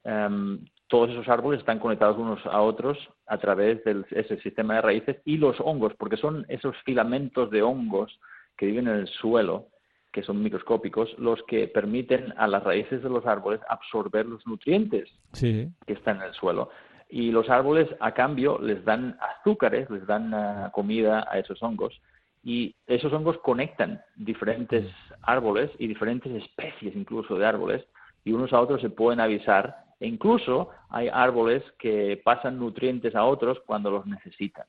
Em, 0.04 0.64
todos 0.88 1.10
esos 1.10 1.28
árboles 1.28 1.60
están 1.60 1.78
conectados 1.78 2.18
unos 2.18 2.44
a 2.46 2.60
otros 2.60 2.98
a 3.26 3.38
través 3.38 3.82
de 3.84 4.04
ese 4.10 4.38
sistema 4.40 4.74
de 4.74 4.82
raíces 4.82 5.16
y 5.24 5.38
los 5.38 5.58
hongos, 5.60 5.94
porque 5.96 6.16
son 6.16 6.44
esos 6.48 6.76
filamentos 6.84 7.50
de 7.50 7.62
hongos 7.62 8.18
que 8.56 8.66
viven 8.66 8.88
en 8.88 8.96
el 8.96 9.08
suelo, 9.08 9.68
que 10.12 10.22
son 10.22 10.42
microscópicos, 10.42 11.14
los 11.18 11.42
que 11.44 11.66
permiten 11.68 12.34
a 12.36 12.46
las 12.46 12.62
raíces 12.62 13.02
de 13.02 13.08
los 13.08 13.24
árboles 13.26 13.60
absorber 13.68 14.26
los 14.26 14.46
nutrientes 14.46 15.08
que 15.40 15.70
están 15.86 16.16
en 16.18 16.24
el 16.24 16.34
suelo. 16.34 16.68
Y 17.14 17.30
los 17.30 17.50
árboles, 17.50 17.88
a 18.00 18.12
cambio, 18.12 18.58
les 18.58 18.82
dan 18.86 19.18
azúcares, 19.20 19.90
les 19.90 20.06
dan 20.06 20.32
eh, 20.32 20.70
comida 20.72 21.26
a 21.30 21.38
esos 21.38 21.62
hongos. 21.62 22.00
Y 22.42 22.74
esos 22.86 23.12
hongos 23.12 23.36
conectan 23.44 24.00
diferentes 24.16 24.90
árboles 25.20 25.70
y 25.78 25.88
diferentes 25.88 26.32
especies 26.32 26.96
incluso 26.96 27.36
de 27.36 27.44
árboles, 27.44 27.84
y 28.24 28.32
unos 28.32 28.54
a 28.54 28.60
otros 28.62 28.80
se 28.80 28.88
pueden 28.88 29.20
avisar 29.20 29.76
e 30.00 30.08
incluso 30.08 30.70
hay 30.88 31.08
árboles 31.12 31.62
que 31.78 32.18
pasan 32.24 32.58
nutrientes 32.58 33.14
a 33.14 33.24
otros 33.24 33.60
cuando 33.66 33.90
los 33.90 34.06
necesitan. 34.06 34.64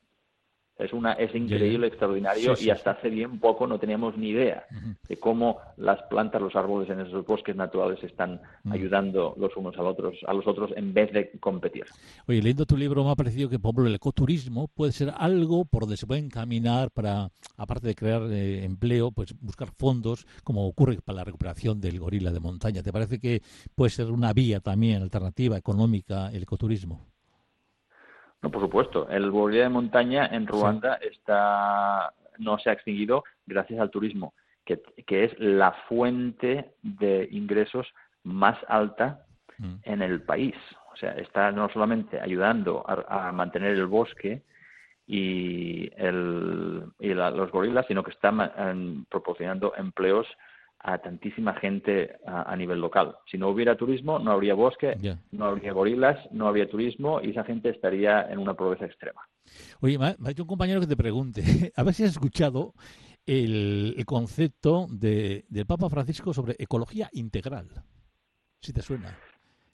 Es 0.84 0.94
una 0.94 1.14
es 1.14 1.34
increíble, 1.34 1.88
extraordinario 1.88 2.54
y 2.60 2.70
hasta 2.70 2.92
hace 2.92 3.10
bien 3.10 3.40
poco 3.40 3.68
no 3.68 3.80
teníamos 3.80 4.18
ni 4.18 4.30
idea 4.30 4.66
de 5.08 5.18
cómo 5.18 5.60
las 5.78 6.02
plantas, 6.04 6.42
los 6.42 6.56
árboles 6.56 6.90
en 6.90 7.02
esos 7.02 7.26
bosques 7.26 7.56
naturales 7.56 8.04
están 8.04 8.42
ayudando 8.70 9.34
los 9.38 9.56
unos 9.56 9.78
a 9.78 9.82
los 9.82 9.94
otros, 9.94 10.16
a 10.28 10.34
los 10.34 10.46
otros 10.48 10.72
en 10.76 10.94
vez 10.94 11.12
de 11.14 11.32
competir. 11.40 11.86
Oye, 12.28 12.42
leyendo 12.42 12.66
tu 12.66 12.78
libro 12.78 13.04
me 13.04 13.12
ha 13.12 13.16
parecido 13.16 13.50
que 13.50 13.60
por 13.60 13.86
el 13.86 13.96
ecoturismo 13.96 14.68
puede 14.68 14.92
ser 14.92 15.14
algo 15.18 15.66
por 15.66 15.82
donde 15.82 15.98
se 15.98 16.08
puede 16.08 16.22
encaminar 16.22 16.92
para, 16.92 17.30
aparte 17.58 17.88
de 17.88 17.96
crear 17.96 18.24
eh, 18.32 18.64
empleo, 18.64 19.12
pues 19.12 19.34
buscar 19.40 19.70
fondos, 19.78 20.26
como 20.44 20.68
ocurre 20.68 21.00
para 21.04 21.18
la 21.18 21.24
recuperación 21.24 21.80
del 21.80 22.00
gorila 22.00 22.32
de 22.32 22.40
montaña. 22.40 22.84
¿Te 22.84 22.92
parece 22.92 23.20
que 23.20 23.42
puede 23.76 23.90
ser 23.90 24.12
una 24.12 24.34
vía 24.34 24.60
también 24.60 25.02
alternativa 25.02 25.58
económica 25.58 26.30
el 26.32 26.44
ecoturismo? 26.44 27.13
No, 28.44 28.52
por 28.52 28.62
supuesto. 28.62 29.08
El 29.10 29.32
gorila 29.32 29.64
de 29.64 29.70
montaña 29.70 30.28
en 30.28 30.46
Ruanda 30.46 30.96
está 30.96 32.14
no 32.40 32.58
se 32.60 32.70
ha 32.70 32.74
extinguido 32.74 33.24
gracias 33.46 33.80
al 33.80 33.90
turismo, 33.90 34.34
que, 34.66 34.82
que 35.06 35.26
es 35.26 35.40
la 35.40 35.72
fuente 35.88 36.74
de 36.82 37.28
ingresos 37.32 37.88
más 38.24 38.58
alta 38.68 39.26
mm. 39.58 39.76
en 39.84 40.02
el 40.02 40.22
país. 40.22 40.56
O 40.92 40.96
sea, 40.96 41.12
está 41.14 41.52
no 41.52 41.70
solamente 41.70 42.20
ayudando 42.20 42.84
a, 42.88 43.32
mantener 43.32 43.72
el 43.72 43.88
bosque 43.88 44.44
y, 45.08 45.90
el, 45.96 46.84
y 47.00 47.14
los 47.14 47.52
gorilas, 47.52 47.86
sino 47.88 48.04
que 48.04 48.12
está 48.12 48.32
proporcionando 49.10 49.74
empleos 49.76 50.28
a 50.84 50.98
tantísima 50.98 51.54
gente 51.56 52.18
a, 52.28 52.56
nivel 52.58 52.82
local. 52.82 53.16
Si 53.32 53.38
no 53.38 53.48
hubiera 53.48 53.78
turismo, 53.78 54.20
no 54.20 54.32
habría 54.32 54.54
bosque, 54.54 54.98
no 55.32 55.46
habría 55.46 55.72
gorilas, 55.72 56.20
no 56.32 56.48
habría 56.48 56.70
turismo 56.70 57.22
y 57.22 57.30
esa 57.32 57.46
gente 57.46 57.70
estaría 57.70 58.24
en 58.30 58.38
una 58.38 58.54
pobreza 58.54 58.86
extrema. 58.86 59.22
Oye, 59.80 59.98
me 59.98 60.08
ha 60.08 60.14
un 60.38 60.48
compañero 60.48 60.82
que 60.82 60.88
te 60.88 60.98
pregunte, 60.98 61.42
a 61.76 61.84
ver 61.84 61.94
si 61.94 62.04
has 62.04 62.12
escuchado 62.12 62.74
el, 63.26 64.04
concepto 64.06 64.88
de, 64.90 65.46
del 65.48 65.66
Papa 65.66 65.90
Francisco 65.90 66.34
sobre 66.34 66.56
ecología 66.60 67.10
integral, 67.14 67.70
si 68.60 68.74
te 68.74 68.82
suena. 68.82 69.18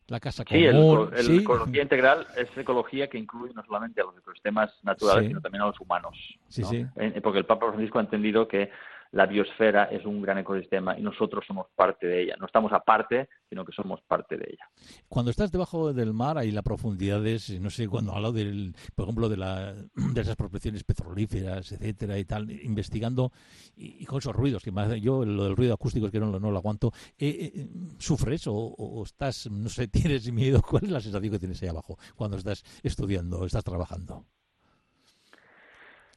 La 0.07 0.19
casa 0.19 0.43
común. 0.43 1.11
Sí, 1.15 1.31
el, 1.31 1.39
ecología 1.41 1.83
integral 1.83 2.25
es 2.35 2.55
ecología 2.57 3.07
que 3.07 3.19
incluye 3.19 3.53
no 3.53 3.63
solamente 3.63 4.01
a 4.01 4.05
los 4.05 4.17
ecosistemas 4.17 4.71
naturales, 4.83 5.27
sino 5.27 5.39
también 5.39 5.61
a 5.61 5.67
los 5.67 5.79
humanos. 5.79 6.17
Sí, 6.47 6.63
sí. 6.63 6.83
Porque 7.21 7.37
el 7.37 7.45
Papa 7.45 7.67
Francisco 7.67 7.99
ha 7.99 8.01
entendido 8.01 8.47
que 8.47 8.71
la 9.11 9.25
biosfera 9.25 9.85
es 9.85 10.05
un 10.05 10.21
gran 10.21 10.37
ecosistema 10.37 10.97
y 10.97 11.01
nosotros 11.01 11.43
somos 11.47 11.67
parte 11.75 12.07
de 12.07 12.23
ella. 12.23 12.35
No 12.39 12.45
estamos 12.45 12.71
aparte, 12.71 13.29
sino 13.49 13.65
que 13.65 13.71
somos 13.71 14.01
parte 14.01 14.37
de 14.37 14.45
ella. 14.51 14.69
Cuando 15.07 15.31
estás 15.31 15.51
debajo 15.51 15.93
del 15.93 16.13
mar, 16.13 16.37
hay 16.37 16.51
la 16.51 16.61
profundidades, 16.61 17.59
no 17.59 17.69
sé, 17.69 17.87
cuando 17.87 18.13
hablo 18.13 18.31
del, 18.31 18.75
por 18.95 19.05
ejemplo, 19.05 19.29
de, 19.29 19.37
la, 19.37 19.73
de 19.95 20.21
esas 20.21 20.35
prospecciones 20.35 20.83
petrolíferas, 20.83 21.71
etcétera, 21.71 22.19
y 22.19 22.25
tal, 22.25 22.51
investigando, 22.51 23.31
y, 23.75 24.05
con 24.05 24.19
esos 24.19 24.35
ruidos, 24.35 24.63
que 24.63 24.71
más, 24.71 24.93
yo 25.01 25.25
lo 25.25 25.45
del 25.45 25.55
ruido 25.55 25.73
acústico 25.73 26.05
es 26.05 26.11
que 26.11 26.19
no, 26.19 26.39
no 26.39 26.51
lo 26.51 26.57
aguanto, 26.57 26.91
eh, 27.17 27.51
eh, 27.55 27.67
¿sufres 27.97 28.45
o, 28.47 28.53
o, 28.53 29.03
estás, 29.03 29.49
no 29.49 29.69
sé, 29.69 29.87
tienes 29.87 30.31
miedo? 30.31 30.61
¿Cuál 30.61 30.85
es 30.85 30.91
la 30.91 31.01
sensación 31.01 31.31
que 31.31 31.39
tienes 31.39 31.61
ahí 31.63 31.69
abajo 31.69 31.97
cuando 32.15 32.37
estás 32.37 32.63
estudiando, 32.83 33.45
estás 33.45 33.63
trabajando? 33.63 34.25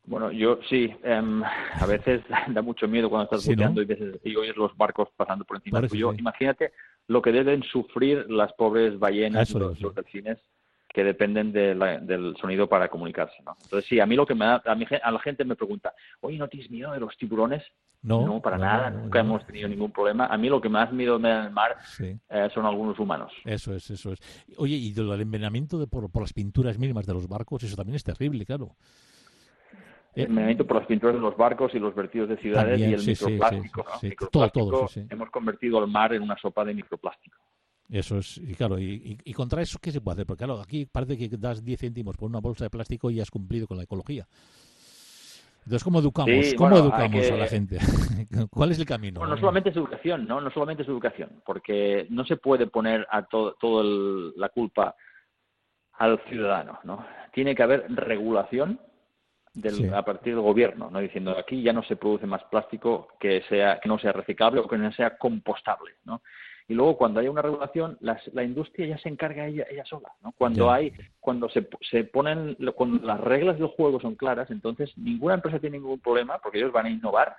Bueno, 0.05 0.33
yo 0.33 0.59
sí, 0.69 0.93
em, 1.03 1.43
a 1.45 1.87
veces 1.87 2.23
da 2.49 2.63
mucho 2.63 2.89
miedo 2.89 3.09
cuando 3.09 3.25
estás 3.25 3.43
sí, 3.43 3.55
y, 4.25 4.37
oyes 4.37 4.57
los 4.57 4.77
barcos 4.77 5.09
pasando 5.17 5.45
por 5.45 5.59
encima 5.59 5.87
tuyo. 5.87 6.13
Imagínate 6.13 6.73
lo 7.07 7.23
que 7.23 7.33
deben 7.33 7.63
sufrir 7.63 8.27
las 8.31 8.53
pobres 8.55 8.99
ballenas, 8.99 9.51
los, 9.53 9.81
los, 9.81 9.95
delfines, 9.95 10.39
que 10.89 11.05
dependen 11.05 11.53
del 11.53 12.37
sonido 12.41 12.69
para 12.69 12.89
comunicarse. 12.89 13.43
¿no? 13.45 13.57
Entonces, 13.63 13.89
sí, 13.89 14.01
a 14.01 14.07
mí 14.07 14.17
lo 14.17 14.27
que 14.27 14.35
me 14.35 14.45
da, 14.45 14.63
a, 14.65 14.73
a 14.73 15.11
la 15.11 15.19
gente 15.21 15.45
me 15.45 15.57
pregunta, 15.57 15.95
oye, 16.21 16.37
¿no 16.37 16.49
tienes 16.49 16.71
miedo 16.71 16.93
de 16.93 17.01
los 17.01 17.17
tiburones? 17.17 17.63
No, 18.03 18.43
para 18.43 18.59
nada, 18.59 18.91
nunca 18.91 19.21
hemos 19.21 19.47
tenido 19.47 19.69
ningún 19.69 19.93
problema. 19.93 20.27
A 20.27 20.37
mí 20.37 20.49
lo 20.49 20.61
que 20.61 20.69
más 20.69 20.93
miedo 20.93 21.21
me 21.21 21.29
da 21.29 21.41
en 21.41 21.47
el 21.47 21.53
mar 21.53 21.77
eh, 22.01 22.49
son 22.53 22.67
algunos 22.67 22.99
humanos. 22.99 23.33
Eso 23.45 23.73
es, 23.75 23.89
eso 23.91 24.13
es. 24.13 24.19
Oye, 24.57 24.75
y 24.75 24.93
del 24.93 25.09
envenenamiento 25.21 25.79
de 25.79 25.87
por, 25.87 26.11
por 26.11 26.23
las 26.23 26.33
pinturas 26.33 26.79
mínimas 26.79 27.07
de 27.07 27.15
los 27.15 27.29
barcos, 27.29 27.63
eso 27.63 27.77
también 27.77 27.95
es 27.95 28.03
terrible, 28.03 28.45
claro. 28.45 28.75
El 30.15 30.25
envenenamiento 30.25 30.67
por 30.67 30.77
las 30.77 30.87
pinturas 30.87 31.15
de 31.15 31.21
los 31.21 31.37
barcos 31.37 31.75
y 31.75 31.79
los 31.79 31.95
vertidos 31.95 32.29
de 32.29 32.37
ciudades 32.37 32.79
y 32.79 32.85
el 32.85 33.07
microplástico. 33.07 33.85
todo, 34.29 34.87
hemos 35.09 35.31
convertido 35.31 35.83
el 35.83 35.91
mar 35.91 36.13
en 36.13 36.23
una 36.23 36.37
sopa 36.37 36.65
de 36.65 36.75
microplástico. 36.75 37.39
Eso 37.89 38.19
es, 38.19 38.39
y 38.39 38.55
claro, 38.55 38.79
y, 38.79 39.17
contra 39.35 39.61
eso, 39.61 39.79
¿qué 39.81 39.91
se 39.91 40.01
puede 40.01 40.15
hacer? 40.15 40.27
Porque 40.27 40.45
claro, 40.45 40.61
aquí 40.61 40.87
parece 40.87 41.17
que 41.17 41.29
das 41.37 41.63
10 41.65 41.81
céntimos 41.81 42.17
por 42.17 42.29
una 42.29 42.41
bolsa 42.41 42.65
de 42.65 42.71
plástico 42.71 43.11
y 43.11 43.21
has 43.21 43.31
cumplido 43.31 43.67
con 43.67 43.77
la 43.77 43.83
ecología. 43.85 44.27
Entonces, 45.65 45.85
¿cómo 45.85 46.01
educamos? 46.01 46.55
¿Cómo 46.57 46.77
educamos 46.77 47.31
a 47.31 47.37
la 47.37 47.47
gente? 47.47 47.79
¿Cuál 48.51 48.73
es 48.73 48.79
el 48.79 48.85
camino? 48.87 49.25
no 49.25 49.37
solamente 49.37 49.71
es 49.71 49.77
educación, 49.77 50.27
¿no? 50.27 50.41
No 50.41 50.51
solamente 50.51 50.83
es 50.83 50.89
educación, 50.89 51.43
porque 51.45 52.07
no 52.11 52.25
se 52.25 52.37
puede 52.37 52.67
poner 52.67 53.07
a 53.11 53.25
todo, 53.25 53.55
todo 53.61 54.33
la 54.37 54.49
culpa 54.49 54.97
al 55.93 56.19
ciudadano, 56.29 56.81
¿no? 56.85 57.07
Tiene 57.33 57.55
que 57.55 57.63
haber 57.63 57.87
regulación 57.95 58.81
a 59.95 60.05
partir 60.05 60.35
del 60.35 60.43
gobierno, 60.43 60.91
no 60.91 60.99
diciendo 61.01 61.37
aquí 61.37 61.63
ya 61.63 61.73
no 61.73 61.83
se 61.83 61.97
produce 61.97 62.27
más 62.27 62.43
plástico 62.45 63.09
que 63.21 63.43
sea 63.49 63.81
que 63.81 63.89
no 63.89 63.99
sea 63.99 64.13
reciclable 64.13 64.61
o 64.61 64.69
que 64.69 64.79
no 64.79 64.91
sea 64.93 65.19
compostable, 65.19 65.93
¿no? 66.05 66.23
Y 66.69 66.75
luego 66.75 66.97
cuando 66.97 67.21
haya 67.21 67.31
una 67.31 67.43
regulación, 67.43 67.99
la, 68.01 68.19
la 68.33 68.45
industria 68.45 68.87
ya 68.87 68.99
se 68.99 69.09
encarga 69.09 69.47
ella, 69.47 69.67
ella 69.69 69.85
sola, 69.85 70.11
¿no? 70.23 70.33
Cuando 70.39 70.71
hay 70.71 70.93
cuando 71.21 71.49
se, 71.51 71.69
se 71.91 72.05
ponen 72.05 72.57
cuando 72.75 73.05
las 73.05 73.21
reglas 73.21 73.59
del 73.59 73.69
juego 73.69 74.01
son 74.01 74.15
claras, 74.15 74.51
entonces 74.51 74.97
ninguna 74.97 75.35
empresa 75.35 75.59
tiene 75.59 75.79
ningún 75.79 76.01
problema 76.01 76.39
porque 76.39 76.59
ellos 76.59 76.73
van 76.73 76.87
a 76.87 76.91
innovar 76.91 77.37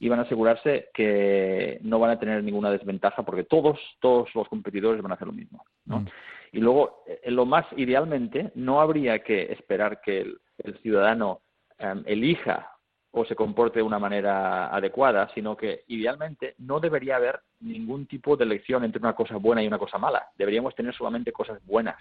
y 0.00 0.08
van 0.08 0.18
a 0.18 0.22
asegurarse 0.22 0.88
que 0.92 1.78
no 1.82 2.00
van 2.00 2.10
a 2.10 2.18
tener 2.18 2.42
ninguna 2.42 2.70
desventaja 2.70 3.22
porque 3.22 3.44
todos 3.44 3.78
todos 4.00 4.34
los 4.34 4.48
competidores 4.48 5.00
van 5.00 5.12
a 5.12 5.14
hacer 5.14 5.28
lo 5.28 5.32
mismo, 5.32 5.64
¿no? 5.84 6.00
Mm. 6.00 6.06
Y 6.52 6.60
luego, 6.60 7.04
eh, 7.06 7.30
lo 7.30 7.46
más 7.46 7.64
idealmente, 7.76 8.52
no 8.54 8.80
habría 8.80 9.20
que 9.20 9.52
esperar 9.52 10.00
que 10.02 10.20
el 10.58 10.78
ciudadano 10.82 11.40
Em, 11.82 12.02
elija 12.06 12.68
o 13.10 13.24
se 13.24 13.34
comporte 13.34 13.80
de 13.80 13.82
una 13.82 13.98
manera 13.98 14.74
adecuada, 14.74 15.28
sino 15.34 15.56
que 15.56 15.84
idealmente 15.88 16.54
no 16.58 16.80
debería 16.80 17.16
haber 17.16 17.40
ningún 17.60 18.06
tipo 18.06 18.36
de 18.36 18.44
elección 18.44 18.84
entre 18.84 19.00
una 19.00 19.14
cosa 19.14 19.36
buena 19.36 19.62
y 19.62 19.66
una 19.66 19.78
cosa 19.78 19.98
mala. 19.98 20.28
Deberíamos 20.38 20.74
tener 20.74 20.94
solamente 20.94 21.30
cosas 21.30 21.60
buenas. 21.66 21.96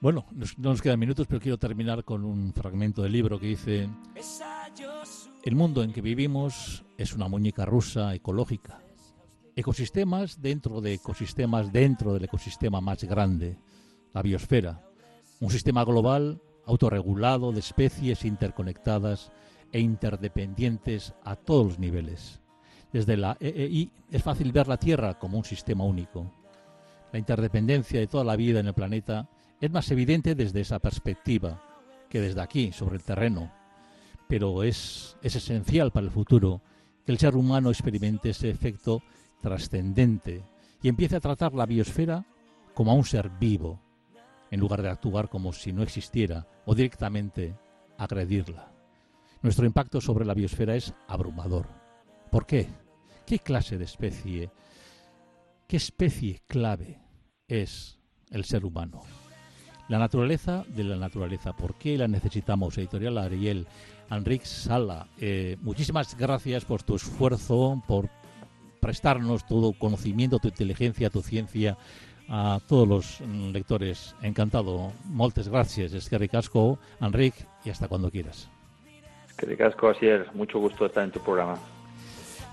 Bueno, 0.00 0.26
no 0.32 0.70
nos 0.70 0.82
quedan 0.82 1.00
minutos, 1.00 1.26
pero 1.26 1.40
quiero 1.40 1.58
terminar 1.58 2.04
con 2.04 2.24
un 2.24 2.52
fragmento 2.52 3.02
del 3.02 3.12
libro 3.12 3.40
que 3.40 3.46
dice, 3.46 3.88
el 5.42 5.56
mundo 5.56 5.82
en 5.82 5.92
que 5.92 6.00
vivimos 6.00 6.84
es 6.96 7.14
una 7.14 7.26
muñeca 7.26 7.64
rusa 7.64 8.14
ecológica. 8.14 8.78
Ecosistemas 9.56 10.42
dentro 10.42 10.80
de 10.80 10.94
ecosistemas 10.94 11.72
dentro 11.72 12.12
del 12.12 12.24
ecosistema 12.24 12.80
más 12.80 13.02
grande, 13.02 13.56
la 14.12 14.22
biosfera. 14.22 14.80
Un 15.40 15.50
sistema 15.50 15.84
global 15.84 16.40
autorregulado 16.66 17.52
de 17.52 17.60
especies 17.60 18.24
interconectadas 18.24 19.32
e 19.72 19.80
interdependientes 19.80 21.14
a 21.24 21.36
todos 21.36 21.66
los 21.66 21.78
niveles. 21.78 22.40
Desde 22.92 23.16
la 23.16 23.36
EEI 23.40 23.90
es 24.10 24.22
fácil 24.22 24.52
ver 24.52 24.68
la 24.68 24.76
Tierra 24.76 25.18
como 25.18 25.38
un 25.38 25.44
sistema 25.44 25.84
único. 25.84 26.30
La 27.12 27.18
interdependencia 27.18 27.98
de 27.98 28.06
toda 28.06 28.24
la 28.24 28.36
vida 28.36 28.60
en 28.60 28.68
el 28.68 28.74
planeta 28.74 29.28
es 29.60 29.70
más 29.70 29.90
evidente 29.90 30.34
desde 30.34 30.60
esa 30.60 30.78
perspectiva 30.78 31.60
que 32.08 32.20
desde 32.20 32.40
aquí, 32.40 32.70
sobre 32.72 32.96
el 32.96 33.02
terreno. 33.02 33.50
Pero 34.28 34.62
es, 34.62 35.16
es 35.22 35.36
esencial 35.36 35.90
para 35.90 36.06
el 36.06 36.12
futuro 36.12 36.60
que 37.04 37.12
el 37.12 37.18
ser 37.18 37.36
humano 37.36 37.70
experimente 37.70 38.30
ese 38.30 38.50
efecto 38.50 39.02
trascendente 39.40 40.42
y 40.80 40.88
empiece 40.88 41.16
a 41.16 41.20
tratar 41.20 41.52
la 41.54 41.66
biosfera 41.66 42.24
como 42.74 42.90
a 42.90 42.94
un 42.94 43.04
ser 43.04 43.30
vivo, 43.30 43.80
en 44.50 44.60
lugar 44.60 44.82
de 44.82 44.90
actuar 44.90 45.28
como 45.28 45.52
si 45.52 45.72
no 45.72 45.82
existiera 45.82 46.46
o 46.64 46.74
directamente 46.74 47.56
agredirla. 47.98 48.72
Nuestro 49.42 49.66
impacto 49.66 50.00
sobre 50.00 50.24
la 50.24 50.34
biosfera 50.34 50.74
es 50.74 50.94
abrumador. 51.06 51.66
¿Por 52.30 52.46
qué? 52.46 52.68
¿Qué 53.26 53.38
clase 53.38 53.78
de 53.78 53.84
especie, 53.84 54.50
qué 55.66 55.76
especie 55.76 56.42
clave 56.46 57.00
es 57.48 57.98
el 58.30 58.44
ser 58.44 58.64
humano? 58.64 59.02
La 59.88 59.98
naturaleza 59.98 60.64
de 60.68 60.84
la 60.84 60.96
naturaleza. 60.96 61.52
¿Por 61.54 61.74
qué 61.74 61.98
la 61.98 62.08
necesitamos? 62.08 62.78
Editorial 62.78 63.18
Ariel. 63.18 63.66
Enrique 64.10 64.46
Sala, 64.46 65.08
eh, 65.18 65.56
muchísimas 65.60 66.16
gracias 66.16 66.64
por 66.64 66.82
tu 66.82 66.94
esfuerzo, 66.94 67.82
por 67.86 68.08
prestarnos 68.80 69.46
todo 69.46 69.72
conocimiento, 69.72 70.38
tu 70.38 70.48
inteligencia, 70.48 71.10
tu 71.10 71.22
ciencia, 71.22 71.78
a 72.28 72.60
todos 72.66 72.88
los 72.88 73.20
lectores. 73.52 74.14
Encantado. 74.22 74.92
Moltes 75.04 75.48
gracias. 75.48 75.92
Es 75.92 76.08
que 76.08 76.18
ricasco, 76.18 76.78
Enric, 77.00 77.34
y 77.64 77.70
hasta 77.70 77.88
cuando 77.88 78.10
quieras. 78.10 78.48
Que 79.36 79.46
ricasco, 79.46 79.88
Asier. 79.88 80.28
Mucho 80.34 80.58
gusto 80.58 80.86
estar 80.86 81.04
en 81.04 81.10
tu 81.10 81.20
programa. 81.20 81.58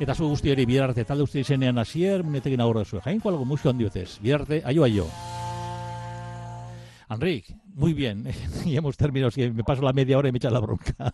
Eta 0.01 0.15
zu 0.17 0.25
guztiari 0.25 0.63
bidarte 0.65 1.03
talde 1.05 1.21
uste 1.21 1.43
izenean 1.43 1.77
asier, 1.77 2.23
munetekin 2.25 2.62
aurra 2.63 2.81
zuen. 2.86 3.03
Jainko 3.05 3.29
algo 3.29 3.45
musio 3.45 3.69
handiotes. 3.69 4.17
Bidarte, 4.23 4.63
aio 4.65 4.84
aio. 4.84 5.05
Enric, 7.07 7.53
muy 7.75 7.93
bien. 7.93 8.25
ya 8.65 8.79
hemos 8.79 8.97
terminado. 8.97 9.29
Si 9.29 9.51
me 9.51 9.63
paso 9.63 9.84
la 9.84 9.93
media 9.93 10.17
hora 10.17 10.29
y 10.29 10.31
me 10.31 10.38
echa 10.38 10.49
la 10.49 10.60
bronca. 10.60 11.13